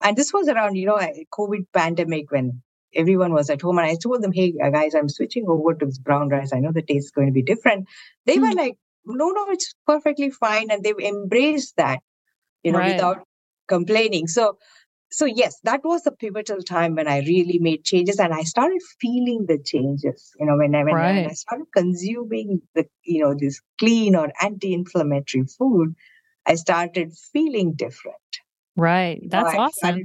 And 0.01 0.15
this 0.15 0.33
was 0.33 0.47
around, 0.47 0.75
you 0.75 0.85
know, 0.85 0.99
COVID 1.33 1.65
pandemic 1.73 2.31
when 2.31 2.61
everyone 2.93 3.33
was 3.33 3.49
at 3.49 3.61
home. 3.61 3.77
And 3.79 3.87
I 3.87 3.95
told 3.95 4.21
them, 4.21 4.31
hey 4.31 4.51
guys, 4.53 4.95
I'm 4.95 5.09
switching 5.09 5.45
over 5.47 5.73
to 5.73 5.85
this 5.85 5.97
brown 5.99 6.29
rice. 6.29 6.53
I 6.53 6.59
know 6.59 6.71
the 6.71 6.81
taste 6.81 7.05
is 7.07 7.11
going 7.11 7.27
to 7.27 7.33
be 7.33 7.43
different. 7.43 7.87
They 8.25 8.39
were 8.39 8.47
Hmm. 8.49 8.57
like, 8.57 8.77
no, 9.05 9.29
no, 9.29 9.45
it's 9.49 9.73
perfectly 9.85 10.29
fine. 10.29 10.69
And 10.71 10.83
they've 10.83 10.99
embraced 10.99 11.77
that 11.77 11.99
you 12.63 12.71
know, 12.71 12.79
Right. 12.79 12.91
without 12.91 13.23
complaining. 13.67 14.27
So, 14.27 14.57
so 15.11 15.25
yes, 15.25 15.59
that 15.63 15.81
was 15.83 16.03
the 16.03 16.11
pivotal 16.11 16.61
time 16.61 16.95
when 16.95 17.07
I 17.07 17.19
really 17.19 17.59
made 17.59 17.83
changes, 17.85 18.19
and 18.19 18.33
I 18.33 18.43
started 18.43 18.81
feeling 19.01 19.45
the 19.47 19.57
changes. 19.59 20.31
You 20.39 20.45
know, 20.47 20.57
when 20.57 20.75
I 20.75 20.83
when, 20.83 21.01
I- 21.01 21.13
when 21.13 21.27
I 21.27 21.33
started 21.33 21.67
consuming 21.73 22.61
the 22.75 22.85
you 23.03 23.23
know 23.23 23.35
this 23.37 23.61
clean 23.79 24.15
or 24.15 24.31
anti-inflammatory 24.41 25.45
food, 25.57 25.95
I 26.45 26.55
started 26.55 27.13
feeling 27.33 27.73
different. 27.73 28.17
Right. 28.75 29.21
That's 29.29 29.53
I 29.53 29.57
awesome. 29.57 30.03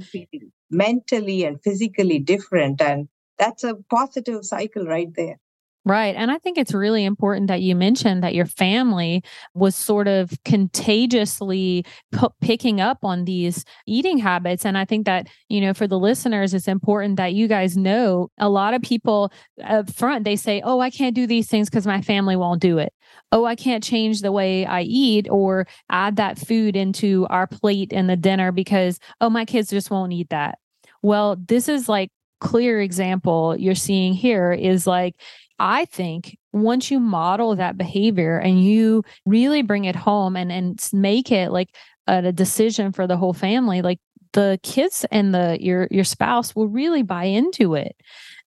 mentally 0.69 1.43
and 1.45 1.61
physically 1.63 2.19
different, 2.19 2.81
and 2.81 3.07
that's 3.37 3.63
a 3.63 3.75
positive 3.89 4.45
cycle 4.45 4.85
right 4.85 5.09
there. 5.15 5.39
Right. 5.85 6.15
And 6.15 6.31
I 6.31 6.37
think 6.37 6.57
it's 6.57 6.73
really 6.73 7.03
important 7.03 7.47
that 7.47 7.61
you 7.61 7.75
mentioned 7.75 8.23
that 8.23 8.33
your 8.33 8.45
family 8.45 9.21
was 9.53 9.75
sort 9.75 10.07
of 10.07 10.31
contagiously 10.45 11.85
p- 12.13 12.27
picking 12.39 12.79
up 12.79 12.99
on 13.03 13.25
these 13.25 13.65
eating 13.85 14.17
habits. 14.17 14.65
And 14.65 14.77
I 14.77 14.85
think 14.85 15.05
that, 15.07 15.27
you 15.49 15.59
know, 15.59 15.73
for 15.73 15.85
the 15.85 15.99
listeners, 15.99 16.53
it's 16.53 16.69
important 16.69 17.17
that 17.17 17.33
you 17.33 17.49
guys 17.49 17.75
know 17.75 18.29
a 18.37 18.47
lot 18.47 18.73
of 18.73 18.81
people 18.81 19.29
up 19.61 19.91
front, 19.93 20.23
they 20.23 20.37
say, 20.37 20.61
oh, 20.63 20.79
I 20.79 20.89
can't 20.89 21.15
do 21.15 21.27
these 21.27 21.49
things 21.49 21.69
because 21.69 21.85
my 21.85 22.01
family 22.01 22.37
won't 22.37 22.61
do 22.61 22.77
it. 22.77 22.93
Oh, 23.33 23.43
I 23.43 23.55
can't 23.55 23.83
change 23.83 24.21
the 24.21 24.31
way 24.31 24.65
I 24.65 24.83
eat 24.83 25.27
or 25.29 25.67
add 25.89 26.15
that 26.15 26.39
food 26.39 26.77
into 26.77 27.27
our 27.29 27.45
plate 27.45 27.91
in 27.91 28.07
the 28.07 28.15
dinner 28.15 28.53
because, 28.53 28.99
oh, 29.19 29.29
my 29.29 29.43
kids 29.43 29.69
just 29.69 29.91
won't 29.91 30.13
eat 30.13 30.29
that. 30.29 30.59
Well, 31.01 31.35
this 31.35 31.67
is 31.67 31.89
like 31.89 32.09
clear 32.39 32.81
example 32.81 33.55
you're 33.57 33.73
seeing 33.73 34.13
here 34.13 34.51
is 34.51 34.85
like 34.85 35.15
I 35.59 35.85
think 35.85 36.37
once 36.51 36.91
you 36.91 36.99
model 36.99 37.55
that 37.55 37.77
behavior 37.77 38.37
and 38.37 38.63
you 38.63 39.03
really 39.25 39.61
bring 39.61 39.85
it 39.85 39.95
home 39.95 40.35
and 40.35 40.51
and 40.51 40.89
make 40.93 41.31
it 41.31 41.51
like 41.51 41.75
a, 42.07 42.17
a 42.25 42.31
decision 42.31 42.91
for 42.91 43.07
the 43.07 43.17
whole 43.17 43.33
family, 43.33 43.81
like 43.81 43.99
the 44.33 44.59
kids 44.63 45.05
and 45.11 45.33
the 45.33 45.57
your 45.61 45.87
your 45.91 46.03
spouse 46.03 46.55
will 46.55 46.67
really 46.67 47.03
buy 47.03 47.25
into 47.25 47.75
it. 47.75 47.95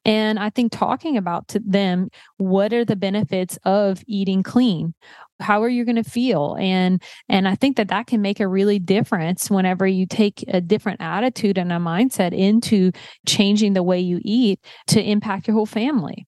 And 0.05 0.39
I 0.39 0.51
think 0.51 0.71
talking 0.71 1.17
about 1.17 1.49
to 1.49 1.61
them 1.65 2.11
what 2.37 2.73
are 2.73 2.85
the 2.85 2.97
benefits 2.97 3.59
of 3.65 4.03
eating 4.07 4.43
clean? 4.43 4.95
How 5.41 5.63
are 5.63 5.69
you 5.69 5.85
going 5.85 5.97
to 5.97 6.05
feel? 6.05 6.57
And 6.59 7.03
and 7.29 7.49
I 7.49 7.55
think 7.57 7.77
that 7.77 7.89
that 7.89 8.07
can 8.07 8.23
make 8.23 8.41
a 8.41 8.49
really 8.49 8.79
difference 8.79 9.51
whenever 9.51 9.87
you 9.87 10.07
take 10.07 10.45
a 10.49 10.61
different 10.61 11.01
attitude 11.01 11.59
and 11.59 11.73
a 11.73 11.77
mindset 11.77 12.33
into 12.33 12.93
changing 13.27 13.73
the 13.73 13.83
way 13.83 14.01
you 14.01 14.21
eat 14.23 14.61
to 14.89 15.03
impact 15.03 15.47
your 15.49 15.55
whole 15.55 15.67
family. 15.67 16.27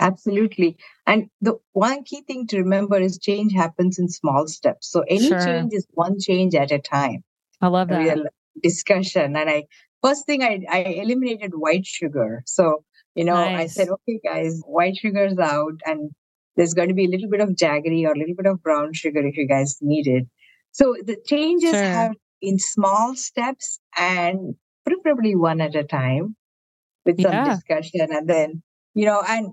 Absolutely. 0.00 0.76
And 1.06 1.28
the 1.40 1.54
one 1.72 2.02
key 2.04 2.22
thing 2.22 2.46
to 2.48 2.58
remember 2.58 2.98
is 3.00 3.18
change 3.18 3.52
happens 3.52 3.98
in 3.98 4.08
small 4.08 4.46
steps. 4.48 4.90
So 4.90 5.04
any 5.08 5.28
Sure. 5.28 5.38
change 5.38 5.72
is 5.72 5.86
one 5.92 6.18
change 6.18 6.54
at 6.54 6.72
a 6.72 6.78
time. 6.78 7.22
I 7.60 7.68
love 7.68 7.88
that. 7.88 7.98
real 7.98 8.24
discussion. 8.62 9.36
And 9.36 9.48
I 9.50 9.64
first 10.02 10.26
thing 10.26 10.42
I, 10.42 10.60
I 10.70 10.78
eliminated 10.80 11.52
white 11.54 11.86
sugar. 11.86 12.42
So, 12.46 12.84
you 13.14 13.24
know, 13.24 13.36
I 13.54 13.66
said, 13.66 13.88
okay, 13.88 14.20
guys, 14.24 14.60
white 14.66 14.96
sugar's 14.96 15.38
out 15.38 15.74
and 15.86 16.10
there's 16.56 16.74
going 16.74 16.88
to 16.88 16.94
be 16.94 17.06
a 17.06 17.08
little 17.08 17.28
bit 17.30 17.40
of 17.40 17.50
jaggery 17.50 18.04
or 18.04 18.12
a 18.12 18.18
little 18.18 18.34
bit 18.36 18.46
of 18.46 18.62
brown 18.62 18.92
sugar 18.92 19.24
if 19.26 19.36
you 19.36 19.46
guys 19.48 19.78
need 19.80 20.06
it. 20.06 20.26
So 20.72 20.96
the 21.04 21.16
changes 21.26 21.72
Sure. 21.72 21.84
have 21.92 22.12
in 22.42 22.58
small 22.58 23.14
steps 23.16 23.78
and 23.96 24.54
preferably 24.84 25.34
one 25.36 25.60
at 25.60 25.74
a 25.74 25.84
time 25.84 26.36
with 27.04 27.20
some 27.20 27.36
Yeah. 27.36 27.44
discussion 27.44 28.08
and 28.12 28.28
then, 28.28 28.62
you 28.94 29.06
know, 29.06 29.22
and 29.26 29.52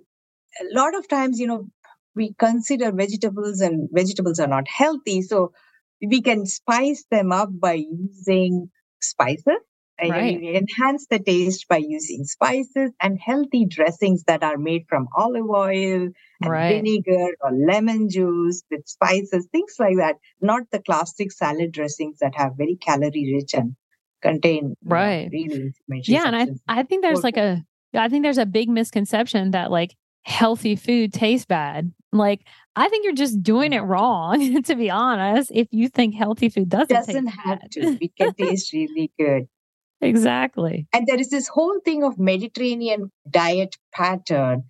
a 0.59 0.65
lot 0.73 0.95
of 0.95 1.07
times, 1.07 1.39
you 1.39 1.47
know, 1.47 1.67
we 2.15 2.33
consider 2.37 2.91
vegetables 2.91 3.61
and 3.61 3.89
vegetables 3.91 4.39
are 4.39 4.47
not 4.47 4.67
healthy. 4.67 5.21
So 5.21 5.53
we 6.01 6.21
can 6.21 6.45
spice 6.45 7.05
them 7.09 7.31
up 7.31 7.49
by 7.51 7.73
using 7.73 8.69
spices. 9.01 9.59
And 9.97 10.09
Right. 10.09 10.35
we 10.41 10.55
enhance 10.55 11.05
the 11.09 11.19
taste 11.19 11.67
by 11.67 11.77
using 11.77 12.23
spices 12.23 12.91
and 12.99 13.19
healthy 13.19 13.65
dressings 13.65 14.23
that 14.23 14.43
are 14.43 14.57
made 14.57 14.85
from 14.89 15.07
olive 15.15 15.47
oil 15.49 16.09
and 16.41 16.49
Right. 16.49 16.67
vinegar 16.67 17.35
or 17.41 17.51
lemon 17.51 18.09
juice 18.09 18.63
with 18.71 18.87
spices, 18.87 19.47
things 19.51 19.75
like 19.77 19.97
that. 19.97 20.15
Not 20.41 20.63
the 20.71 20.79
classic 20.81 21.31
salad 21.31 21.71
dressings 21.71 22.17
that 22.19 22.33
have 22.35 22.53
very 22.57 22.77
calorie 22.77 23.31
rich 23.35 23.53
and 23.53 23.75
contain 24.23 24.75
you 24.83 24.95
know, 24.95 24.95
Right. 24.95 25.29
really 25.31 25.73
Yeah, 26.07 26.27
and 26.27 26.35
I. 26.35 26.47
I 26.67 26.83
think 26.83 27.03
there's 27.03 27.23
like 27.23 27.37
a 27.37 27.63
I 27.93 28.09
think 28.09 28.23
there's 28.23 28.37
a 28.37 28.45
big 28.45 28.69
misconception 28.69 29.51
that 29.51 29.71
like 29.71 29.95
healthy 30.23 30.75
food 30.75 31.13
tastes 31.13 31.45
bad. 31.45 31.91
Like 32.11 32.41
I 32.75 32.89
think 32.89 33.03
you're 33.03 33.13
just 33.13 33.41
doing 33.41 33.73
it 33.73 33.81
wrong 33.81 34.63
to 34.63 34.75
be 34.75 34.89
honest 34.89 35.51
if 35.53 35.67
you 35.71 35.89
think 35.89 36.15
healthy 36.15 36.49
food 36.49 36.69
doesn't, 36.69 36.95
doesn't 36.95 37.25
taste 37.25 37.39
have 37.39 37.59
bad. 37.59 37.71
to. 37.71 37.97
It 38.01 38.15
can 38.17 38.33
taste 38.33 38.73
really 38.73 39.11
good. 39.17 39.47
exactly. 40.01 40.87
And 40.93 41.07
there 41.07 41.19
is 41.19 41.29
this 41.29 41.47
whole 41.47 41.79
thing 41.83 42.03
of 42.03 42.19
Mediterranean 42.19 43.11
diet 43.29 43.77
pattern. 43.93 44.63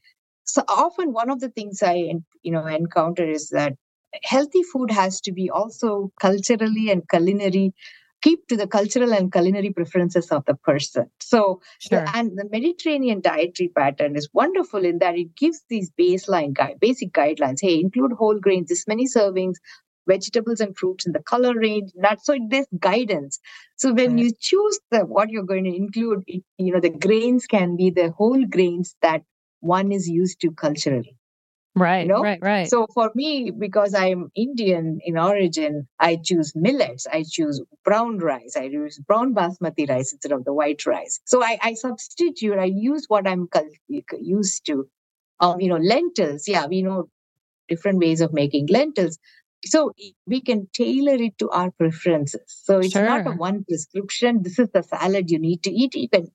So 0.45 0.63
often 0.67 1.13
one 1.13 1.29
of 1.29 1.39
the 1.39 1.49
things 1.49 1.81
I 1.81 2.13
you 2.43 2.51
know 2.51 2.65
encounter 2.65 3.27
is 3.27 3.49
that 3.49 3.73
healthy 4.23 4.63
food 4.63 4.91
has 4.91 5.21
to 5.21 5.31
be 5.31 5.49
also 5.49 6.11
culturally 6.19 6.89
and 6.89 7.07
culinary 7.09 7.73
keep 8.21 8.47
to 8.47 8.57
the 8.57 8.67
cultural 8.67 9.13
and 9.13 9.31
culinary 9.31 9.71
preferences 9.71 10.31
of 10.31 10.45
the 10.45 10.55
person. 10.55 11.09
So 11.19 11.61
Sure. 11.79 12.03
the, 12.05 12.17
and 12.17 12.37
the 12.37 12.47
Mediterranean 12.51 13.21
dietary 13.21 13.69
pattern 13.69 14.15
is 14.15 14.29
wonderful 14.33 14.85
in 14.85 14.99
that 14.99 15.17
it 15.17 15.35
gives 15.35 15.61
these 15.69 15.91
baseline 15.91 16.53
guide, 16.53 16.79
basic 16.79 17.11
guidelines. 17.11 17.59
Hey, 17.61 17.79
include 17.79 18.13
whole 18.13 18.39
grains, 18.39 18.69
this 18.69 18.87
many 18.87 19.05
servings, 19.07 19.55
vegetables 20.07 20.59
and 20.59 20.77
fruits 20.77 21.05
in 21.05 21.11
the 21.13 21.21
color 21.23 21.53
range, 21.55 21.91
nuts. 21.95 22.25
So 22.25 22.37
there's 22.49 22.67
guidance. 22.79 23.39
So 23.75 23.93
when 23.93 24.17
Right. 24.17 24.25
you 24.25 24.31
choose 24.39 24.79
the 24.91 25.01
what 25.05 25.29
you're 25.29 25.43
going 25.43 25.63
to 25.65 25.75
include, 25.75 26.23
it, 26.27 26.43
you 26.57 26.73
know, 26.73 26.79
the 26.79 26.89
grains 26.89 27.45
can 27.47 27.75
be 27.75 27.89
the 27.89 28.11
whole 28.11 28.45
grains 28.45 28.95
that 29.01 29.23
one 29.59 29.91
is 29.91 30.07
used 30.09 30.41
to 30.41 30.51
culturally. 30.51 31.17
Right. 31.75 32.07
know? 32.07 32.21
Right. 32.21 32.39
Right. 32.41 32.69
So 32.69 32.87
for 32.93 33.11
me, 33.15 33.51
because 33.51 33.93
I'm 33.93 34.29
Indian 34.35 34.99
in 35.05 35.17
origin, 35.17 35.87
I 35.99 36.17
choose 36.23 36.53
millets. 36.55 37.07
I 37.07 37.23
choose 37.29 37.61
brown 37.85 38.17
rice. 38.17 38.55
I 38.57 38.63
use 38.63 38.99
brown 38.99 39.33
basmati 39.33 39.89
rice 39.89 40.11
instead 40.11 40.31
of 40.33 40.43
the 40.43 40.53
white 40.53 40.85
rice. 40.85 41.21
So 41.25 41.43
I, 41.43 41.57
I 41.61 41.73
substitute. 41.75 42.57
I 42.57 42.65
use 42.65 43.05
what 43.07 43.27
I'm 43.27 43.47
used 44.19 44.65
to. 44.65 44.87
Um, 45.39 45.59
you 45.59 45.69
know, 45.69 45.77
lentils. 45.77 46.47
Yeah, 46.47 46.67
we 46.67 46.81
know 46.83 47.09
different 47.67 47.99
ways 47.99 48.21
of 48.21 48.33
making 48.33 48.67
lentils. 48.67 49.17
So 49.65 49.93
we 50.25 50.41
can 50.41 50.67
tailor 50.73 51.13
it 51.13 51.37
to 51.37 51.49
our 51.51 51.71
preferences. 51.71 52.41
So 52.47 52.79
it's 52.79 52.95
not 52.95 53.27
a 53.27 53.31
one 53.31 53.63
prescription. 53.63 54.41
This 54.43 54.59
is 54.59 54.69
the 54.73 54.83
salad 54.83 55.29
you 55.29 55.39
need 55.39 55.63
to 55.63 55.71
eat. 55.71 55.95
You 55.95 56.09
can 56.09 56.31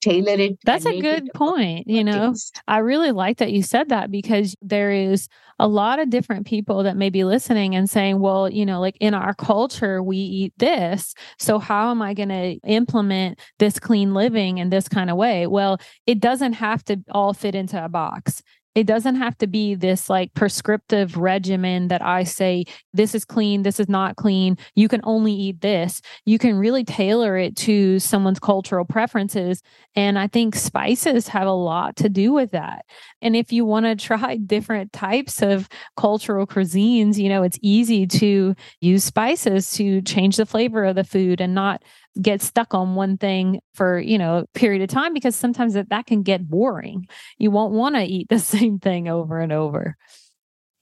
tailor 0.00 0.34
it. 0.34 0.58
That's 0.64 0.86
a 0.86 1.00
good 1.00 1.28
point. 1.34 1.86
You 1.86 2.04
know, 2.04 2.30
taste. 2.32 2.60
I 2.68 2.78
really 2.78 3.12
like 3.12 3.38
that 3.38 3.52
you 3.52 3.62
said 3.62 3.88
that 3.90 4.10
because 4.10 4.54
there 4.62 4.90
is 4.90 5.28
a 5.58 5.66
lot 5.66 5.98
of 5.98 6.10
different 6.10 6.46
people 6.46 6.84
that 6.84 6.96
may 6.96 7.10
be 7.10 7.24
listening 7.24 7.74
and 7.74 7.90
saying, 7.90 8.20
well, 8.20 8.48
you 8.48 8.64
know, 8.64 8.80
like 8.80 8.96
in 9.00 9.14
our 9.14 9.34
culture, 9.34 10.02
we 10.02 10.16
eat 10.16 10.52
this. 10.58 11.14
So 11.38 11.58
how 11.58 11.90
am 11.90 12.00
I 12.00 12.14
going 12.14 12.28
to 12.28 12.58
implement 12.68 13.40
this 13.58 13.78
clean 13.80 14.14
living 14.14 14.58
in 14.58 14.70
this 14.70 14.88
kind 14.88 15.10
of 15.10 15.16
way? 15.16 15.46
Well, 15.46 15.78
it 16.06 16.20
doesn't 16.20 16.54
have 16.54 16.84
to 16.84 16.98
all 17.10 17.34
fit 17.34 17.54
into 17.54 17.82
a 17.84 17.88
box. 17.88 18.42
It 18.74 18.86
doesn't 18.86 19.16
have 19.16 19.36
to 19.38 19.46
be 19.46 19.74
this 19.74 20.08
like 20.08 20.34
prescriptive 20.34 21.16
regimen 21.16 21.88
that 21.88 22.02
I 22.02 22.24
say, 22.24 22.64
this 22.92 23.14
is 23.14 23.24
clean, 23.24 23.62
this 23.62 23.80
is 23.80 23.88
not 23.88 24.16
clean. 24.16 24.56
You 24.74 24.88
can 24.88 25.00
only 25.04 25.32
eat 25.32 25.60
this. 25.60 26.00
You 26.24 26.38
can 26.38 26.56
really 26.56 26.84
tailor 26.84 27.36
it 27.36 27.56
to 27.56 27.98
someone's 27.98 28.38
cultural 28.38 28.84
preferences. 28.84 29.62
And 29.96 30.18
I 30.18 30.28
think 30.28 30.54
spices 30.54 31.28
have 31.28 31.46
a 31.46 31.52
lot 31.52 31.96
to 31.96 32.08
do 32.08 32.32
with 32.32 32.52
that. 32.52 32.84
And 33.20 33.34
if 33.34 33.52
you 33.52 33.64
want 33.64 33.86
to 33.86 33.96
try 33.96 34.36
different 34.46 34.92
types 34.92 35.42
of 35.42 35.68
cultural 35.96 36.46
cuisines, 36.46 37.16
you 37.16 37.28
know, 37.28 37.42
it's 37.42 37.58
easy 37.62 38.06
to 38.06 38.54
use 38.80 39.04
spices 39.04 39.70
to 39.72 40.02
change 40.02 40.36
the 40.36 40.46
flavor 40.46 40.84
of 40.84 40.94
the 40.94 41.04
food 41.04 41.40
and 41.40 41.54
not 41.54 41.82
get 42.20 42.42
stuck 42.42 42.74
on 42.74 42.94
one 42.94 43.16
thing 43.16 43.60
for, 43.74 43.98
you 43.98 44.18
know, 44.18 44.38
a 44.38 44.46
period 44.58 44.82
of 44.82 44.88
time 44.88 45.14
because 45.14 45.36
sometimes 45.36 45.74
that, 45.74 45.90
that 45.90 46.06
can 46.06 46.22
get 46.22 46.48
boring. 46.48 47.06
You 47.38 47.50
won't 47.50 47.72
want 47.74 47.94
to 47.96 48.02
eat 48.02 48.28
the 48.30 48.38
same 48.38 48.78
thing 48.78 49.08
over 49.08 49.40
and 49.40 49.52
over. 49.52 49.96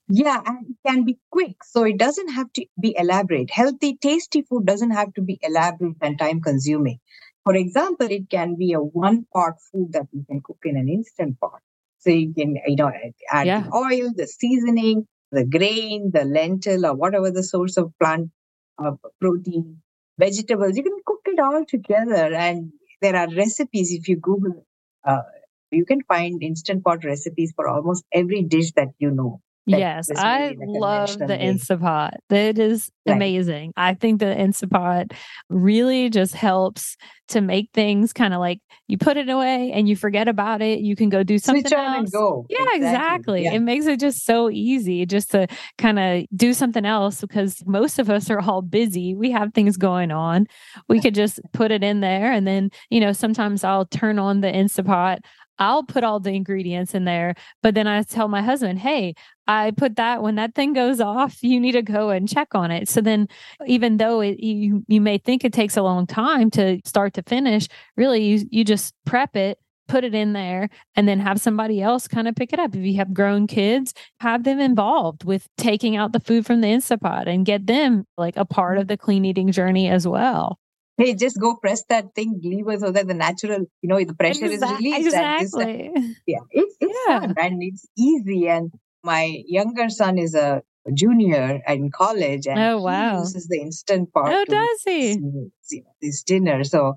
Yeah, 0.09 0.41
and 0.47 0.67
it 0.71 0.77
can 0.89 1.05
be 1.05 1.19
quick. 1.31 1.57
So 1.65 1.83
it 1.85 1.99
doesn't 1.99 2.29
have 2.29 2.53
to 2.55 2.67
be 2.81 2.95
elaborate. 2.97 3.51
Healthy, 3.51 3.99
tasty 4.01 4.43
food 4.43 4.65
doesn't 4.65 4.93
have 4.93 5.13
to 5.15 5.23
be 5.23 5.39
elaborate 5.43 5.97
and 6.01 6.19
time 6.19 6.41
consuming. 6.41 7.01
For 7.45 7.55
example, 7.55 8.09
it 8.11 8.31
can 8.31 8.57
be 8.57 8.73
a 8.73 8.81
one 8.81 9.27
pot 9.33 9.55
food 9.73 9.93
that 9.93 10.07
you 10.13 10.25
can 10.29 10.41
cook 10.43 10.59
in 10.65 10.77
an 10.77 10.89
instant 10.89 11.41
pot. 11.41 11.61
So 11.99 12.11
you 12.11 12.33
can, 12.35 12.57
you 12.67 12.77
know, 12.77 12.91
add 13.33 13.47
Yeah. 13.47 13.63
the 13.63 13.75
oil, 13.75 14.13
the 14.15 14.27
seasoning, 14.29 15.07
the 15.33 15.45
grain, 15.45 16.11
the 16.13 16.25
lentil, 16.25 16.87
or 16.87 16.95
whatever 16.95 17.31
the 17.31 17.43
source 17.43 17.77
of 17.77 17.93
plant 17.99 18.31
uh, 18.79 18.93
protein, 19.21 19.83
vegetables. 20.19 20.77
You 20.77 20.83
can 20.83 20.99
cook 21.07 21.21
it 21.27 21.39
all 21.41 21.65
together. 21.67 22.35
And 22.35 22.73
there 23.01 23.17
are 23.17 23.29
recipes. 23.35 23.93
If 23.93 24.09
you 24.09 24.17
Google, 24.17 24.67
uh, 25.05 25.23
you 25.71 25.85
can 25.85 26.03
find 26.05 26.43
instant 26.43 26.85
pot 26.85 27.05
recipes 27.05 27.53
for 27.57 27.69
almost 27.69 28.05
every 28.13 28.43
dish 28.43 28.73
that 28.73 28.89
you 28.99 29.11
know. 29.11 29.41
That 29.69 29.79
Yes, 29.79 30.09
I 30.17 30.39
made 30.51 30.59
in 30.61 30.69
a 30.69 30.73
love 30.79 31.19
the. 31.19 31.27
Instapot. 31.27 32.11
It 32.31 32.59
is 32.59 32.91
Right. 33.07 33.15
amazing. 33.17 33.73
I 33.77 33.95
think 33.95 34.19
the 34.21 34.27
Instapot 34.27 35.13
really 35.49 36.11
just 36.11 36.35
helps 36.35 36.97
to 37.29 37.41
make 37.41 37.71
things 37.73 38.13
kind 38.13 38.33
of 38.35 38.41
like 38.41 38.61
you 38.89 38.99
put 38.99 39.17
it 39.17 39.29
away 39.29 39.73
and 39.73 39.89
you 39.89 39.97
forget 39.97 40.27
about 40.29 40.63
it. 40.63 40.81
You 40.81 40.95
can 40.97 41.09
go 41.09 41.23
do 41.25 41.39
something 41.39 41.63
Switch 41.63 41.73
on 41.73 41.87
and 41.87 41.97
else. 42.05 42.11
go. 42.11 42.47
Yeah, 42.49 42.65
exactly. 42.75 43.45
Yeah. 43.45 43.55
It 43.55 43.61
makes 43.61 43.87
it 43.87 43.99
just 44.01 44.25
so 44.25 44.49
easy 44.51 45.07
just 45.07 45.31
to 45.33 45.47
kind 45.79 45.99
of 45.99 46.25
do 46.35 46.53
something 46.53 46.85
else 46.85 47.21
because 47.21 47.63
most 47.67 47.99
of 47.99 48.11
us 48.11 48.31
are 48.31 48.41
all 48.41 48.63
busy. 48.63 49.15
We 49.15 49.31
have 49.33 49.53
things 49.55 49.77
going 49.77 50.11
on. 50.13 50.47
We 50.89 51.01
could 51.01 51.15
just 51.15 51.41
put 51.53 51.71
it 51.73 51.83
in 51.83 52.01
there 52.01 52.31
and 52.33 52.47
then, 52.47 52.71
you 52.91 53.01
know, 53.01 53.13
sometimes 53.13 53.65
I'll 53.65 53.87
turn 53.87 54.19
on 54.21 54.41
the 54.41 54.49
Instapot. 54.53 55.19
I'll 55.59 55.83
put 55.85 56.05
all 56.05 56.21
the 56.21 56.33
ingredients 56.33 56.95
in 56.95 57.05
there, 57.05 57.35
but 57.63 57.75
then 57.75 57.87
I 57.87 58.03
tell 58.03 58.29
my 58.29 58.43
husband, 58.43 58.79
"Hey, 58.81 59.15
I 59.47 59.71
put 59.73 59.97
that 59.97 60.23
when 60.23 60.35
that 60.37 60.55
thing 60.55 60.73
goes 60.73 61.01
off, 61.01 61.43
you 61.43 61.61
need 61.61 61.73
to 61.73 61.83
go 61.83 62.11
and 62.11 62.29
check 62.29 62.55
on 62.55 62.71
it." 62.71 62.89
So 62.89 63.01
then 63.01 63.29
even 63.67 63.97
though 63.99 64.21
it 64.21 64.41
you 64.41 64.85
you 64.89 65.01
may 65.01 65.19
think 65.19 65.45
it 65.45 65.53
takes 65.53 65.77
a 65.77 65.83
long 65.83 66.07
time 66.07 66.51
to 66.53 66.81
start 66.85 67.15
to 67.15 67.23
finish, 67.23 67.69
really 67.97 68.25
you 68.25 68.47
you 68.51 68.65
just 68.65 68.95
prep 69.05 69.37
it 69.37 69.59
put 69.89 70.05
it 70.05 70.15
in 70.15 70.33
there 70.33 70.69
and 70.97 71.07
then 71.09 71.21
have 71.21 71.41
somebody 71.41 71.81
else 71.81 72.09
kind 72.09 72.29
of 72.29 72.35
pick 72.35 72.53
it 72.53 72.59
up. 72.59 72.75
If 72.75 72.85
you 72.85 72.97
have 72.97 73.15
grown 73.15 73.47
kids, 73.47 73.95
have 74.21 74.45
them 74.45 74.59
involved 74.59 75.25
with 75.25 75.49
taking 75.57 75.97
out 75.97 76.13
the 76.13 76.21
food 76.21 76.47
from 76.47 76.61
the 76.61 76.69
Instapot 76.69 77.27
and 77.27 77.47
get 77.47 77.67
them 77.67 78.05
like 78.17 78.37
a 78.37 78.45
part 78.45 78.79
of 78.79 78.89
the 78.89 78.97
clean 78.97 79.25
eating 79.25 79.53
journey 79.53 79.89
as 79.89 80.07
well. 80.07 80.59
Hey, 80.99 81.15
just 81.15 81.39
go 81.39 81.57
press 81.57 81.85
that 81.91 82.15
thing, 82.15 82.41
lever, 82.43 82.79
so 82.79 82.91
that 82.91 83.07
the 83.07 83.15
natural, 83.15 83.67
you 83.83 83.89
know, 83.89 84.03
the 84.03 84.15
pressure 84.15 84.47
is 84.47 84.63
Exac- 84.63 84.79
released. 84.79 85.15
and 85.15 85.39
this- 85.39 85.55
Exactly. 85.55 85.93
yeah, 86.27 86.39
it's 86.51 86.77
it's 86.81 86.99
Yeah. 87.07 87.21
fun 87.21 87.35
and 87.39 87.63
it's 87.63 87.87
easy. 87.99 88.49
And 88.49 88.73
my 89.05 89.43
younger 89.47 89.89
son 89.91 90.19
is 90.19 90.35
a 90.35 90.63
junior 90.95 91.61
in 91.69 91.91
college, 91.91 92.47
and 92.47 92.59
Oh, 92.61 92.79
he 92.79 92.85
wow. 92.85 93.19
uses 93.21 93.47
the 93.49 93.61
instant 93.61 94.13
pot. 94.13 94.33
Oh, 94.33 94.45
does 94.49 94.83
he? 94.85 95.09
his 95.09 95.19
meals, 95.19 95.53
you 95.71 95.83
know, 95.83 95.93
his 96.01 96.23
dinner. 96.23 96.65
So 96.65 96.97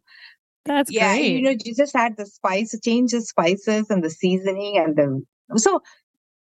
That's 0.66 0.92
yeah, 0.92 1.16
great. 1.16 1.36
you 1.36 1.42
know, 1.42 1.56
you 1.66 1.76
just 1.76 1.96
add 1.96 2.16
the 2.18 2.26
spice, 2.26 2.80
change 2.82 3.12
the 3.12 3.22
spices 3.22 3.90
and 3.90 4.04
the 4.04 4.10
seasoning 4.10 4.78
and 4.78 4.96
the 4.96 5.08
so 5.60 5.82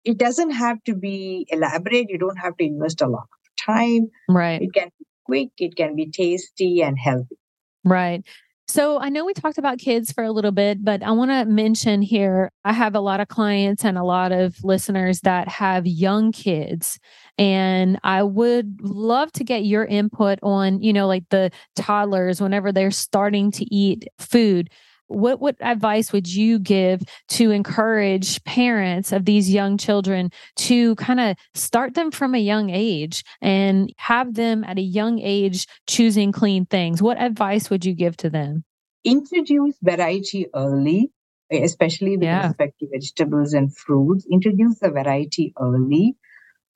it 0.05 0.19
doesn't 0.19 0.51
have 0.53 0.83
to 0.85 0.95
be 0.95 1.47
elaborate. 1.51 2.11
You 2.11 2.19
don't 2.19 2.39
have 2.39 2.57
to 2.59 2.65
invest 2.65 3.01
a 3.03 3.09
lot 3.09 3.29
of 3.33 3.65
time. 3.65 4.09
right. 4.29 4.63
It 4.63 4.73
can 4.75 4.91
be 4.99 5.07
quick, 5.25 5.51
it 5.59 5.77
can 5.77 5.97
be 5.97 6.11
tasty 6.11 6.83
and 6.83 6.99
healthy. 6.99 7.37
Right. 7.85 8.25
So 8.67 8.99
I 8.99 9.11
know 9.11 9.27
we 9.27 9.35
talked 9.35 9.59
about 9.59 9.79
kids 9.79 10.11
for 10.11 10.25
a 10.25 10.33
little 10.33 10.51
bit, 10.51 10.83
but 10.83 11.03
I 11.03 11.11
want 11.11 11.31
to 11.31 11.45
mention 11.45 12.01
here 12.01 12.51
I 12.65 12.73
have 12.73 12.95
a 12.95 13.01
lot 13.01 13.21
of 13.21 13.29
clients 13.29 13.85
and 13.85 13.99
a 13.99 14.03
lot 14.03 14.33
of 14.33 14.57
listeners 14.65 15.21
that 15.21 15.49
have 15.49 15.87
young 15.87 16.33
kids. 16.33 16.99
And 17.37 17.99
I 18.03 18.23
would 18.23 18.81
love 18.81 19.31
to 19.33 19.45
get 19.45 19.67
your 19.67 19.85
input 19.85 20.39
on, 20.43 20.81
you 20.81 20.95
know, 20.95 21.07
like 21.07 21.25
the 21.29 21.51
toddlers, 21.77 22.41
whenever 22.41 22.73
they're 22.73 22.91
starting 22.91 23.51
to 23.53 23.75
eat 23.75 24.09
food. 24.19 24.71
What 25.09 25.41
what 25.41 25.57
advice 25.61 26.13
would 26.13 26.33
you 26.33 26.59
give 26.59 27.03
to 27.31 27.51
encourage 27.51 28.43
parents 28.45 29.13
of 29.13 29.25
these 29.27 29.51
young 29.53 29.77
children 29.77 30.31
to 30.57 30.95
kind 30.97 31.21
of 31.21 31.37
start 31.55 31.95
them 31.95 32.11
from 32.11 32.35
a 32.35 32.39
young 32.39 32.71
age 32.71 33.23
and 33.43 33.93
have 33.99 34.35
them 34.35 34.65
at 34.65 34.79
a 34.79 34.83
young 34.83 35.19
age 35.21 35.67
choosing 35.87 36.33
clean 36.33 36.65
things? 36.67 37.03
What 37.03 37.21
advice 37.21 37.69
would 37.71 37.85
you 37.85 37.95
give 37.95 38.17
to 38.19 38.31
them? 38.31 38.65
Introduce 39.05 39.77
variety 39.83 40.47
early, 40.55 41.11
especially 41.53 42.17
with 42.17 42.25
Yeah. 42.25 42.47
respect 42.49 42.79
to 42.81 42.89
vegetables 42.91 43.53
and 43.53 43.77
fruits. 43.77 44.27
Introduce 44.31 44.79
the 44.79 44.91
variety 44.91 45.53
early. 45.61 46.17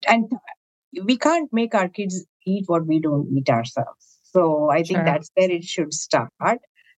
And 0.06 0.30
we 1.04 1.16
can't 1.16 1.50
make 1.52 1.74
our 1.74 1.88
kids 1.88 2.26
eat 2.46 2.64
what 2.66 2.86
we 2.86 3.00
don't 3.00 3.28
eat 3.36 3.48
ourselves. 3.48 4.18
So 4.22 4.68
I 4.70 4.82
think 4.82 4.98
Sure. 4.98 5.04
that's 5.04 5.30
where 5.34 5.50
it 5.50 5.64
should 5.64 5.92
start. 5.94 6.30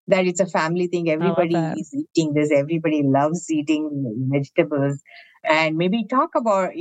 That 0.09 0.25
it's 0.25 0.39
a 0.39 0.45
family 0.45 0.87
thing. 0.87 1.09
Everybody 1.09 1.55
is 1.55 1.93
eating 1.93 2.33
this. 2.33 2.51
Everybody 2.51 3.03
loves 3.03 3.49
eating 3.49 4.29
vegetables. 4.31 5.01
And 5.43 5.77
maybe 5.77 6.05
talk 6.09 6.31
about 6.35 6.71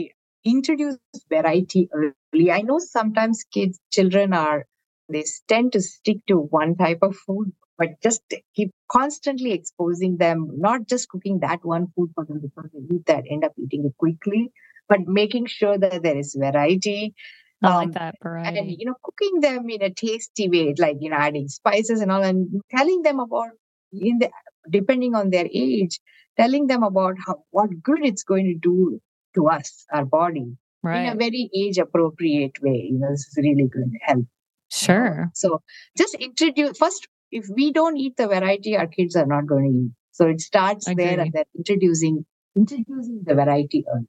introduce 0.45 0.97
variety 1.29 1.89
early. 1.93 2.51
I 2.51 2.63
know 2.63 2.79
sometimes 2.79 3.45
kids, 3.53 3.79
children 3.93 4.33
are 4.33 4.65
they 5.11 5.25
tend 5.49 5.73
to 5.73 5.81
stick 5.81 6.19
to 6.29 6.37
one 6.37 6.77
type 6.77 6.99
of 7.03 7.17
food, 7.17 7.53
but 7.79 8.01
just 8.03 8.23
keep 8.55 8.73
constantly 8.91 9.53
exposing 9.53 10.19
them, 10.19 10.51
not 10.57 10.87
just 10.87 11.09
cooking 11.09 11.41
that 11.41 11.61
one 11.63 11.87
food 11.97 12.11
for 12.15 12.25
them 12.25 12.41
because 12.43 12.71
they 12.73 12.95
eat 12.95 13.07
that, 13.07 13.25
end 13.31 13.45
up 13.45 13.53
eating 13.59 13.87
it 13.87 13.97
quickly, 13.97 14.53
but 14.89 15.01
making 15.07 15.47
sure 15.47 15.79
that 15.79 16.03
there 16.03 16.19
is 16.19 16.37
variety. 16.39 17.15
I 17.63 17.69
Um, 17.69 17.75
like 17.75 17.93
that 17.95 18.15
and 18.21 18.23
variety. 18.23 18.77
you 18.79 18.87
know 18.87 18.95
cooking 19.03 19.41
them 19.41 19.69
in 19.69 19.83
a 19.83 19.91
tasty 19.93 20.49
way 20.49 20.75
like 20.79 20.99
you 21.01 21.11
know 21.11 21.17
adding 21.17 21.49
spices 21.49 22.01
and 22.01 22.13
all 22.13 22.23
and 22.23 22.61
telling 22.77 23.03
them 23.03 23.19
about 23.21 23.51
in 23.93 24.19
the 24.19 24.31
depending 24.71 25.15
on 25.15 25.31
their 25.31 25.49
age 25.53 25.99
telling 26.37 26.67
them 26.69 26.83
about 26.85 27.17
how 27.27 27.43
what 27.51 27.71
good 27.83 28.05
it's 28.05 28.23
going 28.23 28.47
to 28.47 28.55
do 28.55 29.01
to 29.35 29.49
us 29.49 29.85
our 29.93 30.05
body 30.05 30.47
in 30.85 31.07
a 31.13 31.17
very 31.17 31.51
age 31.55 31.79
appropriate 31.79 32.63
way 32.63 32.89
you 32.93 32.99
know 32.99 33.11
this 33.11 33.27
is 33.27 33.35
really 33.39 33.69
going 33.69 33.91
to 33.91 33.99
help. 34.03 34.27
Sure. 34.71 35.31
so 35.35 35.63
just 35.97 36.15
introduce 36.15 36.79
first 36.79 37.09
if 37.33 37.47
we 37.55 37.73
don't 37.73 37.97
eat 37.97 38.17
the 38.17 38.29
variety 38.29 38.77
our 38.77 38.87
kids 38.87 39.17
are 39.17 39.27
not 39.27 39.47
going 39.47 39.65
to 39.73 39.79
eat 39.87 39.93
so 40.13 40.29
it 40.29 40.41
starts 40.41 40.87
there 40.87 41.19
and 41.21 41.33
then 41.33 41.45
introducing 41.57 42.25
introducing 42.57 43.23
the 43.25 43.35
variety 43.35 43.85
early. 43.93 44.07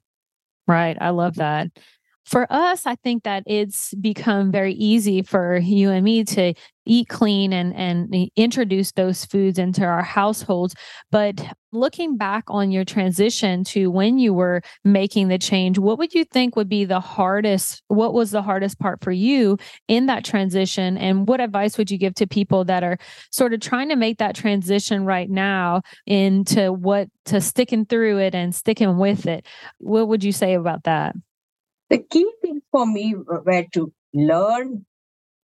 Right. 0.66 0.96
I 1.00 1.10
love 1.10 1.36
that. 1.36 1.68
For 2.26 2.46
us, 2.50 2.86
I 2.86 2.94
think 2.96 3.24
that 3.24 3.42
it's 3.46 3.92
become 3.94 4.52
very 4.52 4.74
easy 4.74 5.22
for 5.22 5.56
you 5.56 5.90
and 5.90 6.04
me 6.04 6.22
to 6.24 6.54
eat 6.86 7.08
clean 7.08 7.52
and 7.52 7.74
and 7.74 8.14
introduce 8.36 8.92
those 8.92 9.24
foods 9.24 9.58
into 9.58 9.84
our 9.84 10.02
households. 10.02 10.74
But 11.10 11.44
looking 11.72 12.16
back 12.16 12.44
on 12.48 12.70
your 12.70 12.84
transition 12.84 13.64
to 13.64 13.90
when 13.90 14.18
you 14.18 14.32
were 14.34 14.62
making 14.84 15.28
the 15.28 15.38
change, 15.38 15.78
what 15.78 15.98
would 15.98 16.14
you 16.14 16.24
think 16.24 16.56
would 16.56 16.68
be 16.68 16.84
the 16.84 17.00
hardest? 17.00 17.82
What 17.88 18.12
was 18.12 18.30
the 18.30 18.42
hardest 18.42 18.78
part 18.78 19.02
for 19.02 19.12
you 19.12 19.56
in 19.88 20.06
that 20.06 20.24
transition? 20.24 20.98
And 20.98 21.26
what 21.26 21.40
advice 21.40 21.78
would 21.78 21.90
you 21.90 21.98
give 21.98 22.14
to 22.16 22.26
people 22.26 22.64
that 22.66 22.84
are 22.84 22.98
sort 23.30 23.54
of 23.54 23.60
trying 23.60 23.88
to 23.88 23.96
make 23.96 24.18
that 24.18 24.36
transition 24.36 25.04
right 25.04 25.30
now 25.30 25.82
into 26.06 26.72
what 26.72 27.08
to 27.26 27.40
sticking 27.40 27.86
through 27.86 28.18
it 28.18 28.34
and 28.34 28.54
sticking 28.54 28.98
with 28.98 29.26
it? 29.26 29.46
What 29.78 30.08
would 30.08 30.22
you 30.22 30.32
say 30.32 30.54
about 30.54 30.84
that? 30.84 31.14
The 31.90 31.98
key 31.98 32.30
things 32.40 32.62
for 32.70 32.86
me 32.86 33.14
were 33.14 33.66
to 33.72 33.92
learn 34.14 34.86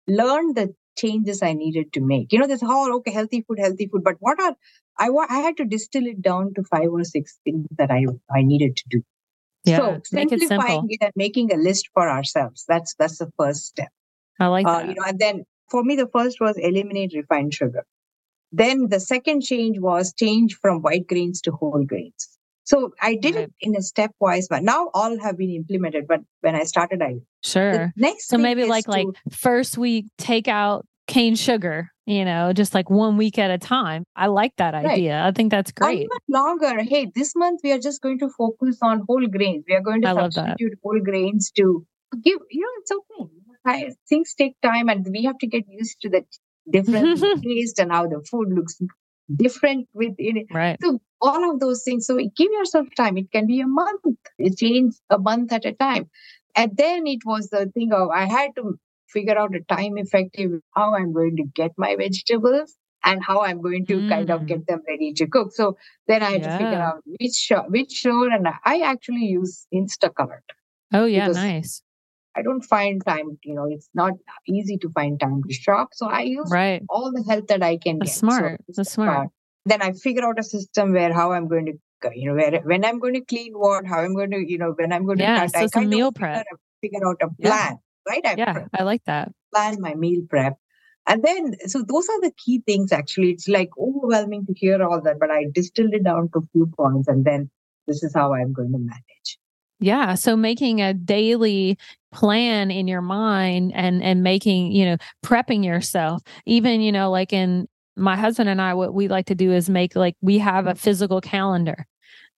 learn 0.07 0.53
the 0.55 0.73
changes 0.97 1.41
i 1.41 1.53
needed 1.53 1.93
to 1.93 2.01
make. 2.01 2.33
You 2.33 2.39
know 2.39 2.47
this 2.47 2.61
whole 2.61 2.93
okay 2.95 3.11
healthy 3.11 3.45
food 3.47 3.59
healthy 3.59 3.87
food 3.87 4.03
but 4.03 4.17
what 4.19 4.41
are 4.41 4.55
i 4.97 5.09
i 5.29 5.39
had 5.39 5.57
to 5.57 5.65
distill 5.65 6.05
it 6.05 6.21
down 6.21 6.53
to 6.55 6.63
five 6.63 6.89
or 6.89 7.03
six 7.03 7.39
things 7.45 7.65
that 7.77 7.91
i 7.91 8.05
i 8.39 8.41
needed 8.41 8.75
to 8.77 8.83
do. 8.89 9.03
Yeah, 9.63 9.77
so 9.77 9.85
make 10.11 10.31
it 10.31 10.41
simple. 10.41 10.47
simplifying 10.47 10.87
it 10.89 11.01
and 11.01 11.13
making 11.15 11.53
a 11.53 11.57
list 11.57 11.89
for 11.93 12.09
ourselves 12.09 12.65
that's 12.67 12.95
that's 12.95 13.19
the 13.19 13.31
first 13.37 13.65
step. 13.67 13.89
I 14.39 14.47
like 14.47 14.67
uh, 14.67 14.79
that. 14.79 14.89
you 14.89 14.95
know 14.95 15.07
and 15.07 15.19
then 15.19 15.45
for 15.69 15.83
me 15.83 15.95
the 15.95 16.07
first 16.07 16.41
was 16.41 16.57
eliminate 16.57 17.13
refined 17.15 17.53
sugar. 17.53 17.85
Then 18.51 18.87
the 18.89 18.99
second 18.99 19.43
change 19.43 19.79
was 19.79 20.13
change 20.13 20.55
from 20.61 20.81
white 20.81 21.07
grains 21.07 21.41
to 21.41 21.51
whole 21.51 21.85
grains 21.85 22.37
so 22.71 22.77
i 23.09 23.11
did 23.25 23.35
Right. 23.35 23.45
it 23.45 23.53
in 23.67 23.75
a 23.81 23.83
stepwise 23.89 24.47
manner 24.51 24.65
now 24.73 24.81
all 25.01 25.13
have 25.25 25.37
been 25.43 25.53
implemented 25.61 26.07
but 26.11 26.21
when 26.47 26.55
i 26.61 26.63
started 26.73 27.01
i 27.09 27.13
sure. 27.53 27.91
next 28.07 28.29
So 28.33 28.37
maybe 28.47 28.65
like 28.75 28.85
to- 28.85 28.91
like 28.97 29.07
first 29.47 29.77
we 29.85 29.91
take 30.29 30.47
out 30.61 30.85
cane 31.13 31.35
sugar, 31.35 31.77
you 32.05 32.23
know, 32.27 32.41
just 32.59 32.73
like 32.77 32.89
one 32.89 33.17
week 33.21 33.37
at 33.45 33.49
a 33.55 33.57
time. 33.57 34.03
I 34.25 34.27
like 34.27 34.53
that 34.61 34.73
Right. 34.75 34.85
idea. 34.91 35.15
I 35.29 35.31
think 35.37 35.51
that's 35.53 35.71
great. 35.79 36.07
longer. 36.35 36.73
Hey, 36.91 37.01
this 37.15 37.31
month 37.41 37.59
we 37.65 37.71
are 37.75 37.79
just 37.87 37.99
going 38.05 38.19
to 38.19 38.29
focus 38.37 38.77
on 38.89 39.01
whole 39.09 39.25
grains. 39.35 39.65
We 39.67 39.75
are 39.79 39.81
going 39.89 40.01
to 40.03 40.09
I 40.11 40.13
substitute 40.13 40.77
whole 40.83 41.01
grains 41.09 41.51
to 41.57 41.65
give. 42.27 42.39
You 42.57 42.61
know, 42.65 42.73
it's 42.79 42.93
okay. 42.99 43.25
I, 43.73 43.75
things 44.11 44.33
take 44.43 44.55
time, 44.69 44.87
and 44.93 45.05
we 45.17 45.23
have 45.25 45.37
to 45.43 45.47
get 45.55 45.65
used 45.81 45.97
to 46.03 46.09
the 46.15 46.21
difference 46.77 47.21
in 47.23 47.41
taste 47.49 47.79
and 47.79 47.91
how 47.91 48.03
the 48.07 48.21
food 48.31 48.47
looks 48.59 48.79
different 49.35 49.87
within 49.93 50.37
it. 50.37 50.47
Right. 50.51 50.77
So 50.81 50.99
all 51.21 51.51
of 51.51 51.59
those 51.59 51.83
things. 51.83 52.07
So 52.07 52.17
give 52.17 52.51
yourself 52.51 52.87
time. 52.95 53.17
It 53.17 53.31
can 53.31 53.47
be 53.47 53.61
a 53.61 53.67
month. 53.67 54.01
It 54.37 54.57
change 54.57 54.95
a 55.09 55.19
month 55.19 55.53
at 55.53 55.65
a 55.65 55.73
time. 55.73 56.09
And 56.55 56.75
then 56.75 57.07
it 57.07 57.19
was 57.25 57.49
the 57.49 57.67
thing 57.73 57.93
of 57.93 58.09
I 58.09 58.25
had 58.25 58.51
to 58.57 58.79
figure 59.07 59.37
out 59.37 59.55
a 59.55 59.61
time 59.61 59.97
effective 59.97 60.51
how 60.75 60.95
I'm 60.95 61.13
going 61.13 61.37
to 61.37 61.43
get 61.43 61.71
my 61.77 61.95
vegetables 61.95 62.75
and 63.03 63.23
how 63.23 63.41
I'm 63.41 63.61
going 63.61 63.85
to 63.87 63.95
mm. 63.95 64.09
kind 64.09 64.29
of 64.29 64.45
get 64.45 64.59
mm. 64.59 64.65
them 64.67 64.81
ready 64.87 65.13
to 65.13 65.27
cook. 65.27 65.53
So 65.53 65.77
then 66.07 66.23
I 66.23 66.31
had 66.31 66.41
yeah. 66.41 66.57
to 66.57 66.63
figure 66.63 66.79
out 66.79 67.01
which 67.05 67.51
which 67.69 67.99
store, 67.99 68.29
and 68.29 68.47
I 68.47 68.81
actually 68.81 69.25
use 69.25 69.65
Instacart. 69.73 70.41
Oh 70.93 71.05
yeah, 71.05 71.27
nice. 71.27 71.81
I 72.35 72.41
don't 72.41 72.61
find 72.61 73.03
time. 73.05 73.37
You 73.43 73.55
know, 73.55 73.67
it's 73.69 73.89
not 73.93 74.13
easy 74.47 74.77
to 74.77 74.89
find 74.89 75.19
time 75.19 75.43
to 75.43 75.53
shop, 75.53 75.89
so 75.93 76.07
I 76.07 76.21
use 76.21 76.49
right. 76.51 76.81
all 76.89 77.11
the 77.11 77.23
help 77.29 77.47
that 77.47 77.63
I 77.63 77.77
can 77.77 77.99
That's 77.99 78.11
get. 78.11 78.19
Smart. 78.19 78.61
So 78.71 78.73
That's 78.77 78.91
smart. 78.91 79.29
Then 79.65 79.81
I 79.81 79.91
figure 79.91 80.25
out 80.25 80.39
a 80.39 80.43
system 80.43 80.93
where 80.93 81.13
how 81.13 81.33
I'm 81.33 81.47
going 81.47 81.67
to 81.67 81.73
you 82.13 82.29
know 82.29 82.35
where 82.35 82.59
when 82.61 82.83
i'm 82.83 82.99
going 82.99 83.13
to 83.13 83.21
clean 83.21 83.53
what 83.53 83.85
how 83.85 83.99
i'm 83.99 84.15
going 84.15 84.31
to 84.31 84.39
you 84.39 84.57
know 84.57 84.73
when 84.77 84.91
i'm 84.91 85.05
going 85.05 85.17
to 85.17 85.23
yeah, 85.23 85.41
cut 85.41 85.51
so 85.51 85.59
i 85.59 85.67
kind 85.67 85.89
meal 85.89 86.11
prep 86.11 86.45
figure, 86.81 86.99
figure 86.99 87.07
out 87.07 87.17
a 87.21 87.29
plan 87.41 87.77
yeah. 87.77 88.11
right 88.11 88.25
I 88.25 88.35
yeah 88.37 88.53
prep, 88.53 88.69
i 88.73 88.83
like 88.83 89.03
that 89.05 89.31
plan 89.53 89.79
my 89.79 89.93
meal 89.95 90.21
prep 90.29 90.57
and 91.07 91.23
then 91.23 91.55
so 91.67 91.83
those 91.87 92.07
are 92.09 92.21
the 92.21 92.31
key 92.37 92.61
things 92.65 92.91
actually 92.91 93.31
it's 93.31 93.47
like 93.47 93.69
overwhelming 93.77 94.45
to 94.45 94.53
hear 94.53 94.81
all 94.83 95.01
that 95.01 95.19
but 95.19 95.31
i 95.31 95.45
distilled 95.53 95.93
it 95.93 96.03
down 96.03 96.29
to 96.33 96.39
a 96.39 96.47
few 96.51 96.71
points 96.77 97.07
and 97.07 97.25
then 97.25 97.49
this 97.87 98.03
is 98.03 98.13
how 98.13 98.33
i'm 98.33 98.53
going 98.53 98.71
to 98.71 98.77
manage 98.77 99.37
yeah 99.79 100.15
so 100.15 100.35
making 100.35 100.81
a 100.81 100.93
daily 100.93 101.77
plan 102.11 102.71
in 102.71 102.87
your 102.87 103.01
mind 103.01 103.71
and 103.75 104.03
and 104.03 104.23
making 104.23 104.71
you 104.71 104.85
know 104.85 104.97
prepping 105.25 105.63
yourself. 105.63 106.21
Even 106.45 106.81
you 106.81 106.91
know 106.91 107.11
like 107.11 107.33
in 107.33 107.67
my 107.95 108.15
husband 108.15 108.49
and 108.49 108.61
I, 108.61 108.73
what 108.73 108.93
we 108.93 109.07
like 109.07 109.27
to 109.27 109.35
do 109.35 109.51
is 109.51 109.69
make 109.69 109.95
like 109.95 110.15
we 110.21 110.37
have 110.39 110.67
a 110.67 110.75
physical 110.75 111.21
calendar 111.21 111.85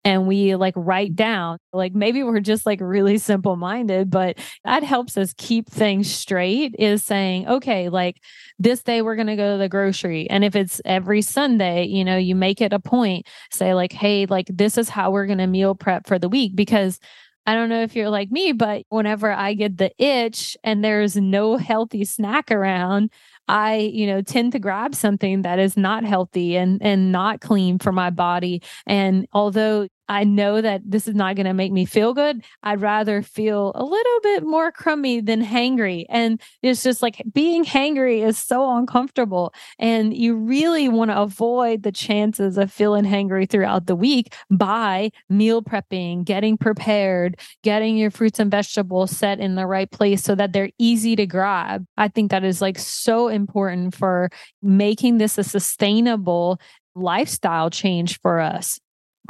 and 0.05 0.27
we 0.27 0.57
like 0.57 0.75
write 0.77 1.15
down 1.15 1.59
like 1.73 1.95
maybe 1.95 2.23
we're 2.23 2.41
just 2.41 2.67
like 2.67 2.81
really 2.81 3.19
simple 3.19 3.57
minded 3.57 4.11
but 4.11 4.39
that 4.65 4.83
helps 4.83 5.17
us 5.17 5.33
keep 5.37 5.69
things 5.69 6.11
straight 6.11 6.75
is 6.79 7.05
saying 7.05 7.47
okay 7.49 7.89
like 7.89 8.17
this 8.59 8.83
day 8.83 9.03
we're 9.03 9.15
going 9.15 9.27
to 9.27 9.37
go 9.37 9.53
to 9.53 9.59
the 9.59 9.69
grocery. 9.69 10.29
And 10.31 10.45
if 10.45 10.57
it's 10.57 10.81
every 10.85 11.23
sunday 11.23 11.85
you 11.85 12.05
know 12.05 12.17
you 12.17 12.35
make 12.35 12.61
it 12.61 12.73
a 12.73 12.81
point 12.81 13.27
say 13.51 13.75
like 13.75 13.93
hey 13.93 14.27
like 14.27 14.47
this 14.49 14.77
is 14.77 14.89
how 14.89 15.11
we're 15.11 15.27
going 15.27 15.39
to 15.39 15.47
meal 15.47 15.75
prep 15.75 16.07
for 16.07 16.19
the 16.19 16.29
week 16.29 16.57
because 16.57 16.99
I 17.47 17.55
don't 17.55 17.69
know 17.69 17.83
if 17.83 17.97
you're 17.97 18.11
like 18.11 18.31
me, 18.31 18.53
but 18.53 18.85
whenever 18.89 19.31
I 19.33 19.55
get 19.55 19.77
the 19.77 19.91
itch 19.99 20.57
and 20.63 20.85
there's 20.85 21.17
no 21.17 21.57
healthy 21.57 22.05
snack 22.05 22.51
around, 22.51 23.11
I, 23.49 23.77
you 23.93 24.07
know, 24.07 24.23
tend 24.23 24.53
to 24.53 24.61
grab 24.61 24.95
something 24.95 25.43
that 25.43 25.59
is 25.59 25.77
not 25.77 26.05
healthy 26.05 26.57
and 26.57 26.81
and 26.81 27.11
not 27.11 27.41
clean 27.41 27.79
for 27.79 27.91
my 27.91 28.11
body. 28.11 28.63
And 28.87 29.27
although 29.33 29.89
I 30.13 30.25
know 30.25 30.61
that 30.61 30.83
this 30.85 31.09
is 31.09 31.15
not 31.15 31.37
going 31.37 31.47
to 31.47 31.55
make 31.55 31.73
me 31.73 31.87
feel 31.87 32.13
good. 32.13 32.45
I'd 32.63 32.83
rather 32.83 33.23
feel 33.23 33.73
a 33.75 33.83
little 33.83 34.21
bit 34.23 34.43
more 34.43 34.71
crummy 34.71 35.23
than 35.23 35.43
hangry. 35.43 36.05
And 36.11 36.39
it's 36.63 36.83
just 36.83 37.01
like 37.01 37.23
being 37.33 37.65
hangry 37.65 38.23
is 38.23 38.39
so 38.39 38.77
uncomfortable. 38.77 39.55
And 39.79 40.15
you 40.15 40.35
really 40.37 40.91
want 40.91 41.11
to 41.11 41.19
avoid 41.19 41.83
the 41.83 41.93
chances 41.93 42.59
of 42.59 42.71
feeling 42.71 43.05
hangry 43.05 43.49
throughout 43.49 43.87
the 43.87 43.97
week 43.97 44.35
by 44.51 45.13
meal 45.31 45.63
prepping, 45.63 46.25
getting 46.25 46.59
prepared, 46.59 47.41
getting 47.63 47.97
your 47.97 48.11
fruits 48.11 48.39
and 48.39 48.51
vegetables 48.51 49.13
set 49.13 49.41
in 49.41 49.55
the 49.55 49.67
right 49.67 49.91
place 49.91 50.23
so 50.23 50.35
that 50.35 50.53
they're 50.53 50.73
easy 50.79 51.17
to 51.17 51.27
grab. 51.27 51.87
I 51.97 52.09
think 52.09 52.33
that 52.33 52.45
is 52.45 52.61
like 52.61 52.79
so 52.79 53.29
important 53.29 53.95
for 53.95 54.29
making 54.61 55.17
this 55.17 55.39
a 55.39 55.43
sustainable 55.43 56.61
lifestyle 56.95 57.71
change 57.71 58.21
for 58.21 58.41
us. 58.41 58.79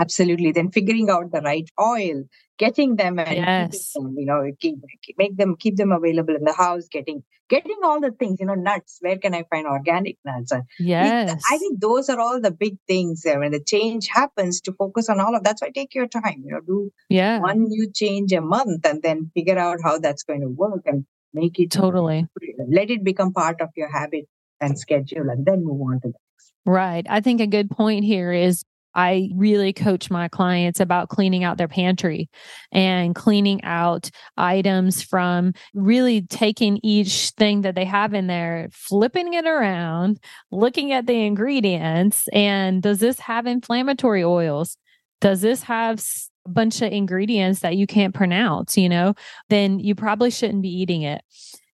Absolutely. 0.00 0.52
Then 0.52 0.70
figuring 0.70 1.10
out 1.10 1.30
the 1.32 1.40
right 1.40 1.68
oil, 1.80 2.24
getting 2.58 2.96
them 2.96 3.18
and 3.18 3.36
yes. 3.36 3.92
them, 3.92 4.14
you 4.18 4.26
know, 4.26 4.50
keep, 4.58 4.76
make 5.18 5.36
them 5.36 5.56
keep 5.58 5.76
them 5.76 5.92
available 5.92 6.34
in 6.34 6.44
the 6.44 6.52
house, 6.52 6.88
getting 6.90 7.22
getting 7.48 7.76
all 7.84 8.00
the 8.00 8.10
things, 8.10 8.38
you 8.40 8.46
know, 8.46 8.54
nuts. 8.54 8.98
Where 9.00 9.18
can 9.18 9.34
I 9.34 9.44
find 9.50 9.66
organic 9.66 10.16
nuts? 10.24 10.52
Yes. 10.78 11.42
I 11.50 11.58
think 11.58 11.80
those 11.80 12.08
are 12.08 12.18
all 12.18 12.40
the 12.40 12.50
big 12.50 12.78
things 12.86 13.22
there. 13.22 13.40
When 13.40 13.52
the 13.52 13.60
change 13.62 14.08
happens, 14.08 14.62
to 14.62 14.72
focus 14.72 15.10
on 15.10 15.20
all 15.20 15.36
of 15.36 15.44
that's 15.44 15.60
why 15.60 15.70
take 15.70 15.94
your 15.94 16.06
time. 16.06 16.42
You 16.44 16.52
know, 16.52 16.60
do 16.60 16.92
yeah. 17.10 17.40
one 17.40 17.64
new 17.64 17.90
change 17.92 18.32
a 18.32 18.40
month 18.40 18.86
and 18.86 19.02
then 19.02 19.30
figure 19.34 19.58
out 19.58 19.80
how 19.84 19.98
that's 19.98 20.22
going 20.22 20.40
to 20.40 20.48
work 20.48 20.82
and 20.86 21.04
make 21.34 21.58
it 21.58 21.70
totally 21.70 22.26
let 22.68 22.90
it 22.90 23.04
become 23.04 23.32
part 23.32 23.60
of 23.60 23.70
your 23.76 23.90
habit 23.90 24.26
and 24.60 24.78
schedule 24.78 25.30
and 25.30 25.44
then 25.46 25.64
move 25.64 25.80
on 25.80 26.00
to 26.00 26.08
the 26.08 26.08
next. 26.08 26.52
Right. 26.64 27.06
I 27.08 27.20
think 27.20 27.40
a 27.40 27.46
good 27.46 27.70
point 27.70 28.04
here 28.04 28.32
is 28.32 28.64
I 28.94 29.30
really 29.34 29.72
coach 29.72 30.10
my 30.10 30.28
clients 30.28 30.80
about 30.80 31.08
cleaning 31.08 31.44
out 31.44 31.58
their 31.58 31.68
pantry 31.68 32.28
and 32.70 33.14
cleaning 33.14 33.62
out 33.64 34.10
items 34.36 35.02
from 35.02 35.52
really 35.74 36.22
taking 36.22 36.80
each 36.82 37.30
thing 37.30 37.62
that 37.62 37.74
they 37.74 37.84
have 37.84 38.14
in 38.14 38.26
there, 38.26 38.68
flipping 38.72 39.34
it 39.34 39.46
around, 39.46 40.20
looking 40.50 40.92
at 40.92 41.06
the 41.06 41.24
ingredients. 41.24 42.28
And 42.32 42.82
does 42.82 42.98
this 42.98 43.18
have 43.20 43.46
inflammatory 43.46 44.24
oils? 44.24 44.76
Does 45.20 45.40
this 45.40 45.62
have 45.62 46.02
a 46.46 46.50
bunch 46.50 46.82
of 46.82 46.92
ingredients 46.92 47.60
that 47.60 47.76
you 47.76 47.86
can't 47.86 48.14
pronounce? 48.14 48.76
You 48.76 48.88
know, 48.88 49.14
then 49.48 49.78
you 49.78 49.94
probably 49.94 50.30
shouldn't 50.30 50.62
be 50.62 50.80
eating 50.80 51.02
it 51.02 51.22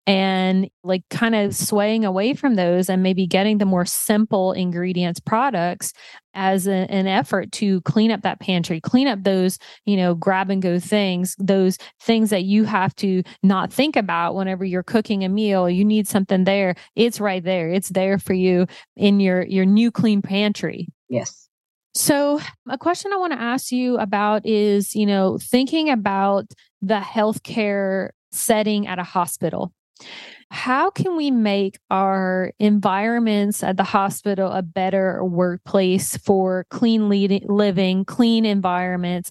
and 0.08 0.68
like 0.82 1.02
kind 1.10 1.34
of 1.34 1.54
swaying 1.54 2.04
away 2.04 2.34
from 2.34 2.54
those 2.56 2.88
and 2.88 3.02
maybe 3.02 3.26
getting 3.26 3.58
the 3.58 3.66
more 3.66 3.84
simple 3.84 4.52
ingredients 4.52 5.20
products 5.20 5.92
as 6.34 6.66
a, 6.66 6.90
an 6.90 7.06
effort 7.06 7.52
to 7.52 7.80
clean 7.82 8.10
up 8.10 8.22
that 8.22 8.40
pantry 8.40 8.80
clean 8.80 9.08
up 9.08 9.22
those 9.24 9.58
you 9.86 9.96
know 9.96 10.14
grab 10.14 10.50
and 10.50 10.62
go 10.62 10.78
things 10.78 11.34
those 11.38 11.76
things 12.00 12.30
that 12.30 12.44
you 12.44 12.64
have 12.64 12.94
to 12.96 13.22
not 13.42 13.72
think 13.72 13.96
about 13.96 14.34
whenever 14.34 14.64
you're 14.64 14.82
cooking 14.82 15.24
a 15.24 15.28
meal. 15.28 15.68
You 15.68 15.84
need 15.84 16.08
something 16.08 16.44
there. 16.44 16.74
It's 16.96 17.20
right 17.20 17.42
there. 17.42 17.70
It's 17.70 17.90
there 17.90 18.18
for 18.18 18.32
you 18.32 18.66
in 18.96 19.20
your 19.20 19.42
your 19.42 19.66
new 19.66 19.90
clean 19.90 20.22
pantry. 20.22 20.88
Yes. 21.08 21.48
So 21.94 22.40
a 22.68 22.78
question 22.78 23.12
i 23.12 23.16
want 23.16 23.32
to 23.32 23.40
ask 23.40 23.72
you 23.72 23.98
about 23.98 24.46
is 24.46 24.94
you 24.94 25.06
know 25.06 25.38
thinking 25.38 25.90
about 25.90 26.46
the 26.80 27.00
healthcare 27.00 28.10
setting 28.30 28.86
at 28.86 28.98
a 28.98 29.02
hospital 29.02 29.72
how 30.50 30.90
can 30.90 31.16
we 31.16 31.30
make 31.30 31.78
our 31.90 32.52
environments 32.58 33.62
at 33.62 33.76
the 33.76 33.84
hospital 33.84 34.50
a 34.50 34.62
better 34.62 35.22
workplace 35.24 36.16
for 36.16 36.66
clean 36.70 37.08
living, 37.08 38.04
clean 38.04 38.44
environments, 38.46 39.30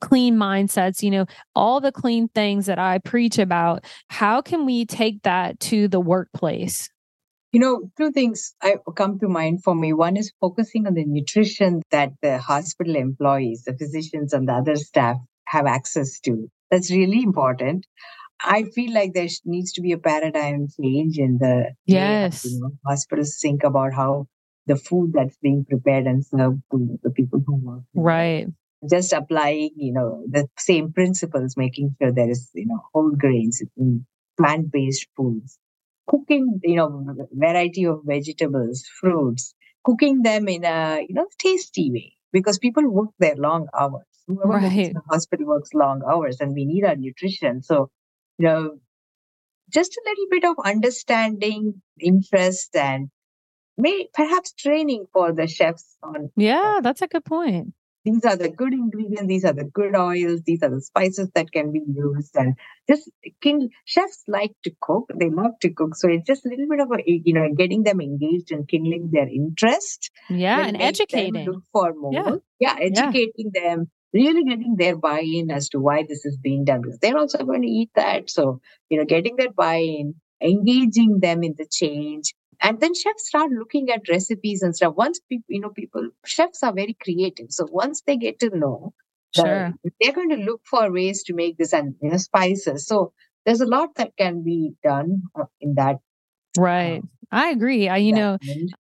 clean 0.00 0.36
mindsets, 0.36 1.02
you 1.02 1.10
know, 1.10 1.26
all 1.54 1.80
the 1.80 1.92
clean 1.92 2.28
things 2.28 2.66
that 2.66 2.78
I 2.78 2.98
preach 2.98 3.38
about? 3.38 3.84
How 4.08 4.42
can 4.42 4.66
we 4.66 4.84
take 4.86 5.22
that 5.22 5.60
to 5.60 5.86
the 5.88 6.00
workplace? 6.00 6.90
You 7.52 7.60
know, 7.60 7.90
two 7.96 8.10
things 8.10 8.54
I 8.60 8.76
come 8.96 9.18
to 9.20 9.28
mind 9.28 9.62
for 9.62 9.74
me. 9.74 9.92
One 9.92 10.16
is 10.16 10.32
focusing 10.40 10.86
on 10.86 10.94
the 10.94 11.04
nutrition 11.04 11.80
that 11.90 12.12
the 12.20 12.38
hospital 12.38 12.96
employees, 12.96 13.62
the 13.64 13.76
physicians, 13.76 14.32
and 14.32 14.48
the 14.48 14.54
other 14.54 14.76
staff 14.76 15.16
have 15.46 15.66
access 15.66 16.18
to. 16.20 16.50
That's 16.70 16.90
really 16.90 17.22
important. 17.22 17.86
I 18.44 18.64
feel 18.64 18.92
like 18.92 19.14
there 19.14 19.28
needs 19.44 19.72
to 19.72 19.80
be 19.80 19.92
a 19.92 19.98
paradigm 19.98 20.68
change 20.80 21.18
in 21.18 21.38
the 21.38 21.72
yes 21.86 22.44
you 22.44 22.60
know, 22.60 22.70
hospitals 22.86 23.38
think 23.40 23.64
about 23.64 23.94
how 23.94 24.26
the 24.66 24.76
food 24.76 25.12
that's 25.14 25.36
being 25.38 25.64
prepared 25.68 26.06
and 26.06 26.24
served 26.24 26.60
to 26.72 26.98
the 27.02 27.10
people 27.10 27.42
who 27.46 27.54
work. 27.56 27.82
Right. 27.94 28.48
Just 28.90 29.12
applying, 29.12 29.70
you 29.76 29.92
know, 29.92 30.24
the 30.28 30.48
same 30.58 30.92
principles, 30.92 31.56
making 31.56 31.96
sure 32.00 32.12
there 32.12 32.30
is, 32.30 32.50
you 32.54 32.66
know, 32.66 32.82
whole 32.92 33.12
grains, 33.12 33.62
plant-based 34.36 35.06
foods, 35.16 35.58
cooking, 36.06 36.60
you 36.62 36.76
know, 36.76 37.16
variety 37.32 37.86
of 37.86 38.00
vegetables, 38.04 38.84
fruits, 39.00 39.54
cooking 39.84 40.22
them 40.22 40.48
in 40.48 40.64
a, 40.64 41.00
you 41.08 41.14
know, 41.14 41.26
tasty 41.38 41.90
way 41.90 42.12
because 42.32 42.58
people 42.58 42.88
work 42.90 43.10
their 43.18 43.36
long 43.36 43.68
hours. 43.78 44.04
Whoever 44.26 44.54
right. 44.54 44.88
in 44.88 44.92
the 44.94 45.02
hospital 45.08 45.46
works 45.46 45.70
long 45.72 46.02
hours 46.08 46.40
and 46.40 46.52
we 46.52 46.64
need 46.64 46.84
our 46.84 46.96
nutrition. 46.96 47.62
So 47.62 47.90
you 48.38 48.46
know, 48.46 48.78
just 49.72 49.96
a 49.96 50.02
little 50.04 50.26
bit 50.30 50.44
of 50.44 50.56
understanding, 50.64 51.82
interest, 52.00 52.74
and 52.76 53.10
may 53.76 54.08
perhaps 54.14 54.52
training 54.52 55.06
for 55.12 55.32
the 55.32 55.46
chefs 55.46 55.96
on. 56.02 56.26
Uh, 56.26 56.28
yeah, 56.36 56.80
that's 56.82 57.02
a 57.02 57.06
good 57.06 57.24
point. 57.24 57.74
These 58.04 58.24
are 58.24 58.36
the 58.36 58.48
good 58.48 58.72
ingredients. 58.72 59.26
These 59.26 59.44
are 59.44 59.52
the 59.52 59.64
good 59.64 59.96
oils. 59.96 60.42
These 60.46 60.62
are 60.62 60.70
the 60.70 60.80
spices 60.80 61.28
that 61.34 61.50
can 61.50 61.72
be 61.72 61.82
used. 61.92 62.36
And 62.36 62.54
just 62.88 63.10
can, 63.42 63.70
chefs 63.84 64.22
like 64.28 64.52
to 64.62 64.70
cook. 64.80 65.10
They 65.12 65.28
love 65.28 65.58
to 65.62 65.70
cook. 65.70 65.96
So 65.96 66.08
it's 66.08 66.24
just 66.24 66.46
a 66.46 66.48
little 66.48 66.68
bit 66.70 66.78
of 66.78 66.92
a, 66.92 67.02
you 67.04 67.32
know, 67.32 67.48
getting 67.56 67.82
them 67.82 68.00
engaged 68.00 68.52
and 68.52 68.68
kindling 68.68 69.10
their 69.12 69.28
interest. 69.28 70.12
Yeah, 70.30 70.68
and 70.68 70.80
educating. 70.80 71.46
Look 71.46 71.64
for 71.72 71.94
more. 71.94 72.12
Yeah, 72.12 72.36
yeah 72.60 72.76
educating 72.80 73.50
yeah. 73.52 73.60
them 73.60 73.90
really 74.12 74.44
getting 74.44 74.76
their 74.76 74.96
buy-in 74.96 75.50
as 75.50 75.68
to 75.68 75.78
why 75.78 76.04
this 76.08 76.24
is 76.24 76.36
being 76.36 76.64
done 76.64 76.82
because 76.82 76.98
they're 76.98 77.18
also 77.18 77.38
going 77.44 77.62
to 77.62 77.68
eat 77.68 77.90
that 77.94 78.30
so 78.30 78.60
you 78.88 78.98
know 78.98 79.04
getting 79.04 79.36
their 79.36 79.52
buy-in 79.52 80.14
engaging 80.40 81.20
them 81.20 81.42
in 81.42 81.54
the 81.58 81.66
change 81.70 82.34
and 82.62 82.80
then 82.80 82.94
chefs 82.94 83.28
start 83.28 83.50
looking 83.50 83.90
at 83.90 84.08
recipes 84.08 84.62
and 84.62 84.74
stuff 84.76 84.94
once 84.96 85.20
people 85.28 85.44
you 85.48 85.60
know 85.60 85.70
people 85.70 86.08
chefs 86.24 86.62
are 86.62 86.72
very 86.72 86.96
creative 87.02 87.46
so 87.50 87.66
once 87.70 88.02
they 88.06 88.16
get 88.16 88.38
to 88.38 88.50
know 88.56 88.94
Sure. 89.34 89.74
The, 89.84 89.90
they're 90.00 90.12
going 90.12 90.30
to 90.30 90.36
look 90.36 90.62
for 90.64 90.90
ways 90.90 91.22
to 91.24 91.34
make 91.34 91.58
this 91.58 91.72
and 91.72 91.94
you 92.02 92.10
know, 92.10 92.16
spices. 92.16 92.86
So 92.86 93.12
there's 93.44 93.60
a 93.60 93.66
lot 93.66 93.94
that 93.96 94.12
can 94.16 94.42
be 94.42 94.72
done 94.82 95.22
uh, 95.38 95.44
in 95.60 95.74
that. 95.74 95.96
Right. 96.58 96.98
Um, 96.98 97.10
I 97.32 97.50
agree. 97.50 97.88
I, 97.88 97.96
you 97.96 98.12
know, 98.12 98.38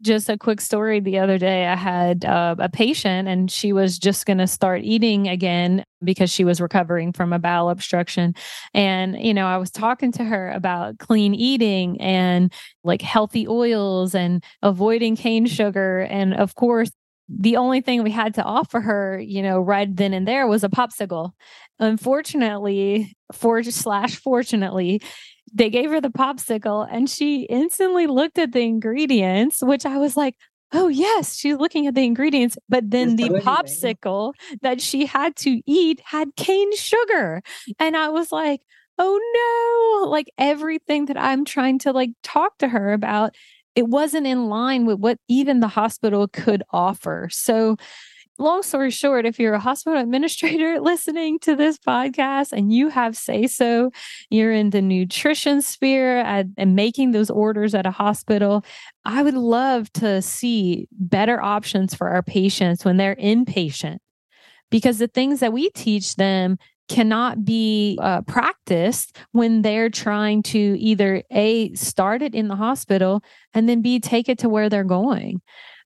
just 0.02 0.30
a 0.30 0.38
quick 0.38 0.62
story. 0.62 1.00
The 1.00 1.20
other 1.20 1.38
day, 1.38 1.66
I 1.66 1.76
had 1.76 2.24
uh, 2.26 2.56
a 2.60 2.70
patient, 2.70 3.28
and 3.28 3.50
she 3.52 3.74
was 3.74 3.98
just 3.98 4.26
going 4.26 4.38
to 4.38 4.48
start 4.48 4.82
eating 4.84 5.28
again 5.28 5.84
because 6.04 6.30
she 6.30 6.44
was 6.44 6.62
recovering 6.62 7.14
from 7.14 7.34
a 7.34 7.40
bowel 7.40 7.70
obstruction. 7.70 8.36
And 8.74 9.20
you 9.20 9.34
know, 9.34 9.48
I 9.48 9.58
was 9.58 9.72
talking 9.72 10.12
to 10.14 10.24
her 10.24 10.52
about 10.52 11.00
clean 11.00 11.34
eating 11.34 12.00
and 12.00 12.54
like 12.84 13.02
healthy 13.02 13.48
oils 13.48 14.14
and 14.14 14.44
avoiding 14.62 15.16
cane 15.16 15.46
sugar, 15.48 16.02
and 16.02 16.34
of 16.34 16.56
course, 16.56 16.92
the 17.30 17.58
only 17.58 17.82
thing 17.82 18.04
we 18.04 18.12
had 18.12 18.34
to 18.36 18.44
offer 18.44 18.80
her, 18.80 19.20
you 19.20 19.42
know, 19.42 19.60
right 19.60 19.94
then 19.94 20.14
and 20.14 20.28
there 20.28 20.48
was 20.48 20.64
a 20.64 20.70
popsicle. 20.70 21.32
Unfortunately, 21.80 23.16
for 23.34 23.62
slash 23.64 24.16
fortunately, 24.16 25.02
they 25.54 25.70
gave 25.70 25.90
her 25.90 26.02
the 26.02 26.10
popsicle 26.10 26.88
and 26.92 27.10
she 27.10 27.44
instantly 27.44 28.08
looked 28.08 28.38
at 28.38 28.52
the 28.52 28.62
ingredients, 28.62 29.62
which 29.62 29.86
I 29.86 29.98
was 29.98 30.18
like, 30.18 30.36
oh, 30.74 30.88
yes, 30.88 31.36
she's 31.36 31.56
looking 31.58 31.88
at 31.88 31.96
the 31.96 32.04
ingredients. 32.04 32.58
But 32.68 32.90
then 32.92 33.16
the 33.16 33.30
popsicle 33.30 34.34
that 34.62 34.82
she 34.82 35.06
had 35.06 35.36
to 35.38 35.62
eat 35.66 36.02
had 36.04 36.36
cane 36.36 36.76
sugar. 36.76 37.42
And 37.80 37.96
I 37.96 38.10
was 38.10 38.32
like, 38.32 38.62
oh 39.00 40.02
no, 40.04 40.10
like 40.10 40.30
everything 40.38 41.06
that 41.06 41.18
I'm 41.18 41.46
trying 41.46 41.80
to 41.80 41.92
like 41.92 42.12
talk 42.24 42.58
to 42.58 42.68
her 42.68 42.94
about, 42.94 43.36
it 43.76 43.88
wasn't 43.88 44.28
in 44.28 44.48
line 44.48 44.86
with 44.86 45.00
what 45.00 45.20
even 45.28 45.60
the 45.60 45.68
hospital 45.68 46.28
could 46.28 46.64
offer. 46.72 47.30
So, 47.32 47.78
long 48.40 48.64
story 48.64 48.92
short, 48.92 49.26
if 49.26 49.40
you're 49.40 49.54
a 49.54 49.60
hospital 49.60 50.00
administrator 50.00 50.80
listening 50.82 51.40
to 51.40 51.56
this 51.56 51.78
podcast 51.78 52.52
and 52.52 52.72
you 52.72 52.90
have 52.90 53.18
say 53.18 53.48
so, 53.48 53.92
you're 54.30 54.52
in 54.52 54.72
the 54.72 54.82
nutrition 54.82 55.62
sphere 55.62 56.20
at, 56.20 56.48
and 56.58 56.76
making 56.76 57.12
those 57.12 57.30
orders 57.30 57.74
at 57.74 57.86
a 57.86 57.92
hospital, 57.92 58.64
I 59.06 59.24
would 59.24 59.36
love 59.36 59.92
to 59.94 60.22
see 60.22 60.88
better 60.92 61.42
options 61.42 61.96
for 61.96 62.10
our 62.10 62.24
patients 62.24 62.86
when 62.86 62.98
they're 62.98 63.16
inpatient. 63.16 63.98
Because 64.70 64.98
the 64.98 65.08
things 65.08 65.40
that 65.40 65.54
we 65.54 65.70
teach 65.70 66.16
them 66.16 66.58
cannot 66.88 67.44
be 67.44 67.98
uh, 68.02 68.22
practiced 68.22 69.18
when 69.32 69.62
they're 69.62 69.90
trying 69.90 70.42
to 70.42 70.78
either 70.80 71.24
a 71.32 71.74
start 71.74 72.22
it 72.22 72.34
in 72.34 72.48
the 72.48 72.56
hospital 72.56 73.22
and 73.54 73.68
then 73.68 73.82
b 73.82 74.00
take 74.00 74.30
it 74.30 74.40
to 74.40 74.48
where 74.48 74.70
they're 74.70 74.84
going 74.86 75.42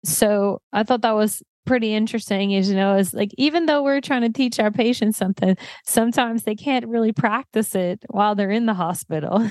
so 0.06 0.62
i 0.74 0.84
thought 0.84 1.02
that 1.02 1.16
was 1.16 1.42
pretty 1.66 1.94
interesting 1.94 2.52
is 2.52 2.70
you 2.70 2.76
know 2.76 2.96
is 2.98 3.14
like 3.14 3.32
even 3.38 3.66
though 3.66 3.84
we're 3.84 4.02
trying 4.02 4.22
to 4.22 4.32
teach 4.32 4.60
our 4.60 4.72
patients 4.72 5.18
something 5.18 5.56
sometimes 5.86 6.44
they 6.44 6.56
can't 6.56 6.88
really 6.88 7.12
practice 7.12 7.76
it 7.76 8.04
while 8.10 8.36
they're 8.36 8.52
in 8.52 8.66
the 8.66 8.74
hospital. 8.74 9.48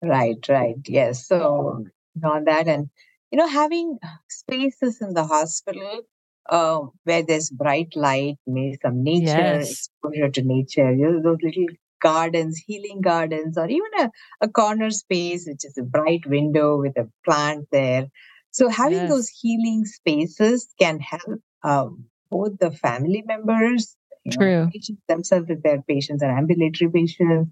Right 0.00 0.38
right 0.48 0.76
yes. 0.86 1.26
So 1.26 1.84
on 2.22 2.44
that 2.44 2.68
and 2.68 2.88
you 3.30 3.38
know 3.38 3.48
having 3.48 3.98
spaces 4.28 5.00
in 5.00 5.14
the 5.14 5.24
hospital 5.24 6.02
uh, 6.48 6.80
where 7.04 7.22
there's 7.22 7.50
bright 7.50 7.94
light 7.94 8.36
maybe 8.46 8.78
some 8.82 9.02
nature 9.02 9.26
yes. 9.26 9.70
exposure 9.70 10.30
to 10.30 10.42
nature 10.42 10.92
you 10.92 11.10
know 11.10 11.22
those 11.22 11.38
little 11.42 11.66
gardens 12.00 12.62
healing 12.66 13.00
gardens 13.00 13.58
or 13.58 13.68
even 13.68 13.90
a, 14.00 14.10
a 14.40 14.48
corner 14.48 14.90
space 14.90 15.46
which 15.46 15.64
is 15.64 15.76
a 15.76 15.82
bright 15.82 16.24
window 16.26 16.78
with 16.78 16.96
a 16.96 17.08
plant 17.24 17.66
there 17.72 18.06
so 18.50 18.68
having 18.68 18.98
yes. 18.98 19.10
those 19.10 19.28
healing 19.28 19.84
spaces 19.84 20.72
can 20.80 21.00
help 21.00 21.40
um, 21.62 22.06
both 22.30 22.58
the 22.58 22.70
family 22.70 23.22
members, 23.26 23.96
True. 24.30 24.66
Know, 24.66 24.70
themselves 25.08 25.48
with 25.48 25.62
their 25.62 25.80
patients 25.82 26.22
and 26.22 26.30
ambulatory 26.30 26.90
patients, 26.90 27.50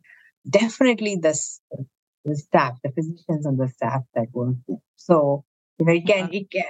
definitely 0.48 1.16
the, 1.16 1.38
the 2.24 2.36
staff, 2.36 2.78
the 2.84 2.90
physicians 2.90 3.46
and 3.46 3.58
the 3.58 3.68
staff 3.68 4.02
that 4.14 4.26
work 4.32 4.56
there. 4.68 4.76
So 4.96 5.44
you 5.78 5.86
know, 5.86 5.92
it 5.92 6.06
can, 6.06 6.30
it 6.32 6.50
can, 6.50 6.64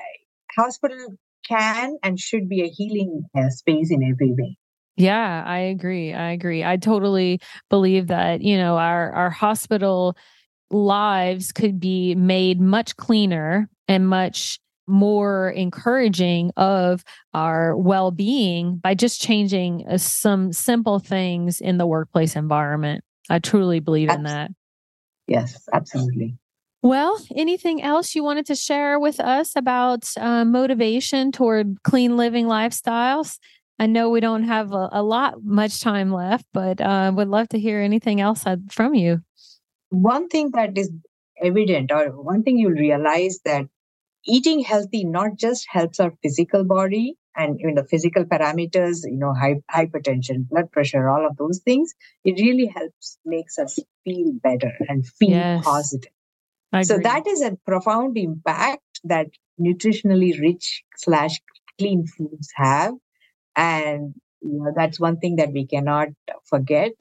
hospital 0.56 1.16
can 1.46 1.96
and 2.02 2.18
should 2.18 2.48
be 2.48 2.62
a 2.62 2.68
healing 2.68 3.22
uh, 3.36 3.50
space 3.50 3.90
in 3.90 4.02
every 4.02 4.32
way. 4.32 4.58
Yeah, 4.96 5.44
I 5.44 5.58
agree. 5.58 6.14
I 6.14 6.30
agree. 6.30 6.64
I 6.64 6.76
totally 6.76 7.40
believe 7.68 8.06
that, 8.06 8.40
you 8.40 8.56
know, 8.56 8.78
our 8.78 9.12
our 9.12 9.30
hospital 9.30 10.16
lives 10.70 11.52
could 11.52 11.78
be 11.78 12.14
made 12.14 12.60
much 12.60 12.96
cleaner 12.96 13.68
and 13.88 14.08
much 14.08 14.58
more 14.86 15.50
encouraging 15.50 16.52
of 16.56 17.02
our 17.34 17.76
well-being 17.76 18.76
by 18.76 18.94
just 18.94 19.20
changing 19.20 19.84
uh, 19.88 19.98
some 19.98 20.52
simple 20.52 20.98
things 20.98 21.60
in 21.60 21.78
the 21.78 21.86
workplace 21.86 22.36
environment. 22.36 23.02
I 23.28 23.40
truly 23.40 23.80
believe 23.80 24.10
in 24.10 24.22
that. 24.24 24.50
Yes, 25.26 25.68
absolutely. 25.72 26.36
Well, 26.82 27.18
anything 27.34 27.82
else 27.82 28.14
you 28.14 28.22
wanted 28.22 28.46
to 28.46 28.54
share 28.54 29.00
with 29.00 29.18
us 29.18 29.56
about 29.56 30.08
uh, 30.16 30.44
motivation 30.44 31.32
toward 31.32 31.82
clean 31.82 32.16
living 32.16 32.46
lifestyles? 32.46 33.38
I 33.80 33.86
know 33.86 34.10
we 34.10 34.20
don't 34.20 34.44
have 34.44 34.72
a, 34.72 34.88
a 34.92 35.02
lot 35.02 35.42
much 35.42 35.80
time 35.80 36.12
left, 36.12 36.46
but 36.52 36.80
uh, 36.80 37.10
would 37.14 37.28
love 37.28 37.48
to 37.48 37.58
hear 37.58 37.80
anything 37.80 38.20
else 38.20 38.44
from 38.70 38.94
you. 38.94 39.20
One 39.90 40.28
thing 40.28 40.50
that 40.52 40.76
is 40.76 40.90
evident, 41.42 41.92
or 41.92 42.10
one 42.22 42.42
thing 42.42 42.58
you'll 42.58 42.72
realize 42.72 43.40
that 43.44 43.66
eating 44.24 44.60
healthy 44.60 45.04
not 45.04 45.36
just 45.36 45.66
helps 45.68 46.00
our 46.00 46.12
physical 46.22 46.64
body 46.64 47.16
and 47.36 47.60
you 47.60 47.70
know 47.70 47.84
physical 47.84 48.24
parameters 48.24 49.00
you 49.04 49.18
know 49.18 49.32
hypertension 49.72 50.48
blood 50.48 50.70
pressure 50.72 51.08
all 51.08 51.26
of 51.26 51.36
those 51.36 51.60
things 51.60 51.94
it 52.24 52.40
really 52.40 52.66
helps 52.66 53.18
makes 53.24 53.58
us 53.58 53.78
feel 54.06 54.32
better 54.42 54.72
and 54.88 55.06
feel 55.06 55.30
yes. 55.30 55.64
positive. 55.64 56.12
So 56.82 56.98
that 56.98 57.26
is 57.26 57.42
a 57.42 57.56
profound 57.66 58.18
impact 58.18 59.00
that 59.04 59.28
nutritionally 59.58 60.38
rich 60.40 60.84
slash 60.96 61.40
clean 61.78 62.06
foods 62.06 62.50
have. 62.54 62.94
And 63.54 64.14
you 64.42 64.62
know 64.62 64.72
that's 64.76 65.00
one 65.00 65.18
thing 65.18 65.36
that 65.36 65.52
we 65.52 65.66
cannot 65.66 66.08
forget 66.44 66.92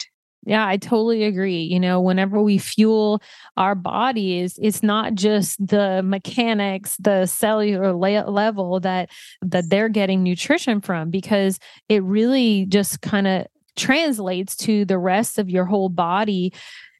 yeah, 0.45 0.67
I 0.67 0.77
totally 0.77 1.23
agree. 1.23 1.61
You 1.61 1.79
know, 1.79 1.99
whenever 1.99 2.41
we 2.41 2.59
fuel 2.59 3.21
our 3.57 3.73
bodies, 3.73 4.59
it's 4.61 4.83
not 4.83 5.15
just 5.15 5.65
the 5.65 6.01
mechanics, 6.03 6.95
the 6.97 7.25
cellular 7.25 7.93
la- 7.93 8.29
level 8.29 8.79
that 8.81 9.09
that 9.41 9.69
they're 9.69 9.89
getting 9.89 10.21
nutrition 10.23 10.81
from 10.81 11.09
because 11.09 11.59
it 11.89 12.03
really 12.03 12.67
just 12.67 13.01
kind 13.01 13.27
of 13.27 13.47
translates 13.75 14.55
to 14.55 14.85
the 14.85 14.99
rest 14.99 15.39
of 15.39 15.49
your 15.49 15.65
whole 15.65 15.89
body 15.89 16.53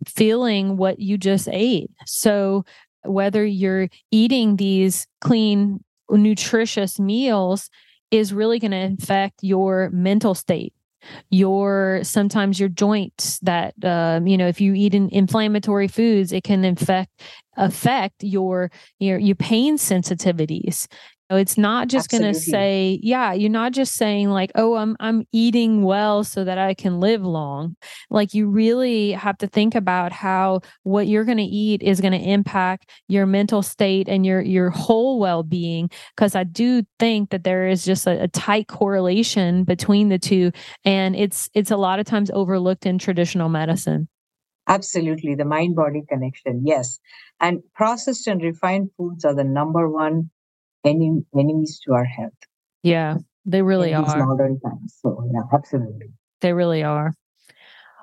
feeling 0.08 0.76
what 0.76 1.00
you 1.00 1.18
just 1.18 1.48
ate. 1.52 1.90
So 2.06 2.66
whether 3.04 3.46
you're 3.46 3.90
eating 4.12 4.56
these 4.56 5.08
clean 5.22 5.84
nutritious 6.10 7.00
meals 7.00 7.70
is 8.12 8.34
really 8.34 8.60
going 8.60 8.72
to 8.72 8.96
affect 9.02 9.40
your 9.42 9.90
mental 9.92 10.36
state 10.36 10.74
your 11.30 12.00
sometimes 12.04 12.60
your 12.60 12.70
joints 12.70 13.40
that 13.40 13.74
um, 13.84 14.28
you 14.28 14.38
know 14.38 14.48
if 14.48 14.62
you 14.62 14.74
eat 14.74 14.94
in 14.94 15.10
inflammatory 15.10 15.88
foods 15.88 16.32
it 16.32 16.44
can 16.44 16.66
infect 16.66 17.10
affect 17.58 18.16
your 18.22 18.72
your 19.00 19.18
your 19.18 19.36
pain 19.36 19.78
sensitivities 19.78 20.88
it's 21.32 21.58
not 21.58 21.88
just 21.88 22.10
going 22.10 22.22
to 22.22 22.36
say, 22.36 23.00
yeah, 23.02 23.34
you're 23.34 23.50
not 23.50 23.72
just 23.72 23.96
saying 23.96 24.30
like, 24.30 24.52
"Oh, 24.54 24.76
I'm 24.76 24.96
I'm 25.00 25.26
eating 25.32 25.82
well 25.82 26.24
so 26.24 26.44
that 26.44 26.60
I 26.60 26.76
can 26.76 27.00
live 27.00 27.24
long." 27.24 27.76
Like 28.12 28.36
you 28.36 28.48
really 28.48 29.12
have 29.14 29.38
to 29.40 29.48
think 29.48 29.74
about 29.74 30.12
how 30.12 30.62
what 30.84 31.08
you're 31.08 31.24
going 31.24 31.40
to 31.40 31.44
eat 31.44 31.82
is 31.82 32.00
going 32.00 32.14
to 32.14 32.20
impact 32.20 32.92
your 33.08 33.26
mental 33.26 33.64
state 33.64 34.08
and 34.08 34.24
your 34.24 34.40
your 34.42 34.70
whole 34.70 35.20
well-being 35.20 35.90
because 36.16 36.36
I 36.36 36.44
do 36.44 36.84
think 37.00 37.32
that 37.32 37.44
there 37.44 37.68
is 37.68 37.84
just 37.84 38.06
a, 38.06 38.24
a 38.24 38.28
tight 38.28 38.68
correlation 38.68 39.64
between 39.64 40.10
the 40.10 40.20
two 40.20 40.52
and 40.84 41.16
it's 41.16 41.50
it's 41.56 41.72
a 41.72 41.78
lot 41.78 42.00
of 42.00 42.06
times 42.06 42.30
overlooked 42.34 42.86
in 42.86 43.00
traditional 43.00 43.50
medicine. 43.50 44.08
Absolutely, 44.68 45.36
the 45.36 45.46
mind 45.46 45.76
body 45.76 46.04
connection. 46.08 46.62
Yes. 46.66 47.00
And 47.40 47.62
processed 47.76 48.28
and 48.28 48.42
refined 48.42 48.90
foods 48.98 49.26
are 49.26 49.36
the 49.36 49.44
number 49.44 49.90
one 49.90 50.30
enemy, 50.86 51.26
enemies 51.38 51.80
to 51.86 51.94
our 51.94 52.06
health. 52.06 52.34
Yeah, 52.84 53.18
they 53.46 53.62
really 53.62 53.92
in 53.92 54.04
are. 54.04 54.26
modern 54.26 54.60
times. 54.60 54.98
So 55.02 55.30
yeah, 55.34 55.42
absolutely. 55.54 56.08
They 56.42 56.54
really 56.54 56.84
are. 56.84 57.14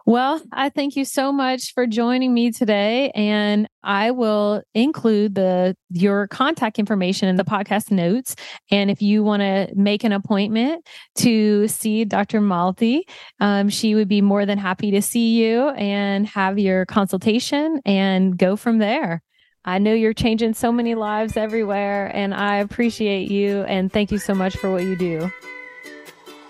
Well, 0.05 0.43
I 0.53 0.69
thank 0.69 0.97
you 0.97 1.05
so 1.05 1.31
much 1.31 1.73
for 1.75 1.87
joining 1.87 2.35
me 2.35 2.51
today 2.51 3.13
and 3.15 3.69
I 3.85 4.11
will 4.11 4.63
include 4.75 5.37
the 5.37 5.77
your 5.91 6.27
contact 6.27 6.81
information 6.81 7.29
in 7.29 7.37
the 7.37 7.45
podcast 7.45 7.93
notes 7.93 8.35
and 8.71 8.91
if 8.91 9.01
you 9.01 9.23
want 9.23 9.43
to 9.43 9.69
make 9.77 10.03
an 10.03 10.11
appointment 10.11 10.85
to 11.19 11.69
see 11.69 12.05
Dr. 12.05 12.41
Malathi, 12.41 13.03
um, 13.39 13.69
she 13.69 13.95
would 13.95 14.09
be 14.09 14.21
more 14.21 14.45
than 14.45 14.59
happy 14.59 14.91
to 14.91 15.03
see 15.03 15.41
you 15.41 15.69
and 15.71 16.27
have 16.27 16.59
your 16.59 16.85
consultation 16.87 17.81
and 17.85 18.37
go 18.37 18.57
from 18.57 18.79
there. 18.79 19.23
I 19.65 19.79
know 19.79 19.95
you're 19.95 20.13
changing 20.13 20.55
so 20.55 20.73
many 20.73 20.97
lives 20.97 21.37
everywhere, 21.37 22.11
and 22.15 22.35
I 22.35 22.57
appreciate 22.57 23.31
you 23.31 23.63
and 23.63 23.93
thank 23.93 24.11
you 24.11 24.19
so 24.19 24.35
much 24.35 24.57
for 24.57 24.73
what 24.73 24.83
you 24.83 24.97
do. 24.97 25.31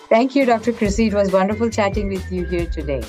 Thank 0.08 0.34
you, 0.34 0.46
Dr. 0.46 0.72
Chrissy. 0.72 1.08
It 1.08 1.14
was 1.14 1.30
wonderful 1.30 1.68
chatting 1.68 2.08
with 2.08 2.32
you 2.32 2.46
here 2.46 2.64
today. 2.64 3.02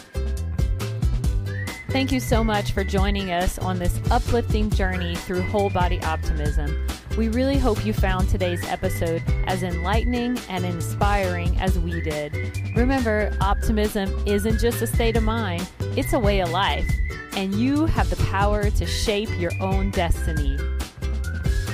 Thank 1.90 2.12
you 2.12 2.20
so 2.20 2.44
much 2.44 2.74
for 2.74 2.84
joining 2.84 3.32
us 3.32 3.58
on 3.60 3.80
this 3.80 3.98
uplifting 4.12 4.70
journey 4.72 5.16
through 5.16 5.44
whole 5.44 5.70
body 5.70 6.02
optimism. 6.02 6.86
We 7.18 7.30
really 7.30 7.58
hope 7.58 7.86
you 7.86 7.94
found 7.94 8.28
today's 8.28 8.68
episode 8.68 9.24
as 9.48 9.64
enlightening 9.64 10.38
and 10.50 10.66
inspiring 10.66 11.56
as 11.62 11.80
we 11.80 12.02
did. 12.02 12.34
Remember, 12.76 13.38
optimism 13.40 14.12
isn't 14.26 14.60
just 14.60 14.82
a 14.82 14.88
state 14.88 15.16
of 15.16 15.24
mind, 15.24 15.70
it's 15.96 16.12
a 16.12 16.20
way 16.20 16.42
of 16.42 16.50
life, 16.50 16.90
and 17.36 17.56
you 17.56 17.86
have 17.86 18.10
the 18.10 18.24
power 18.26 18.70
to 18.70 18.86
shape 18.86 19.30
your 19.40 19.52
own 19.60 19.92
destiny. 19.92 20.58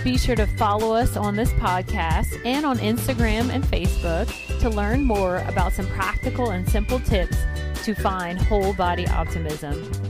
Be 0.04 0.18
sure 0.18 0.36
to 0.36 0.48
follow 0.58 0.96
us 0.96 1.18
on 1.18 1.36
this 1.36 1.52
podcast 1.54 2.40
and 2.46 2.66
on 2.66 2.78
Instagram 2.80 3.50
and 3.50 3.64
Facebook 3.66 4.28
to 4.60 4.70
learn 4.70 5.04
more 5.04 5.38
about 5.48 5.74
some 5.74 5.88
practical 5.88 6.52
and 6.52 6.68
simple 6.70 7.00
tips 7.02 7.38
to 7.84 7.94
find 7.94 8.40
whole 8.40 8.74
body 8.74 9.08
optimism. 9.08 10.09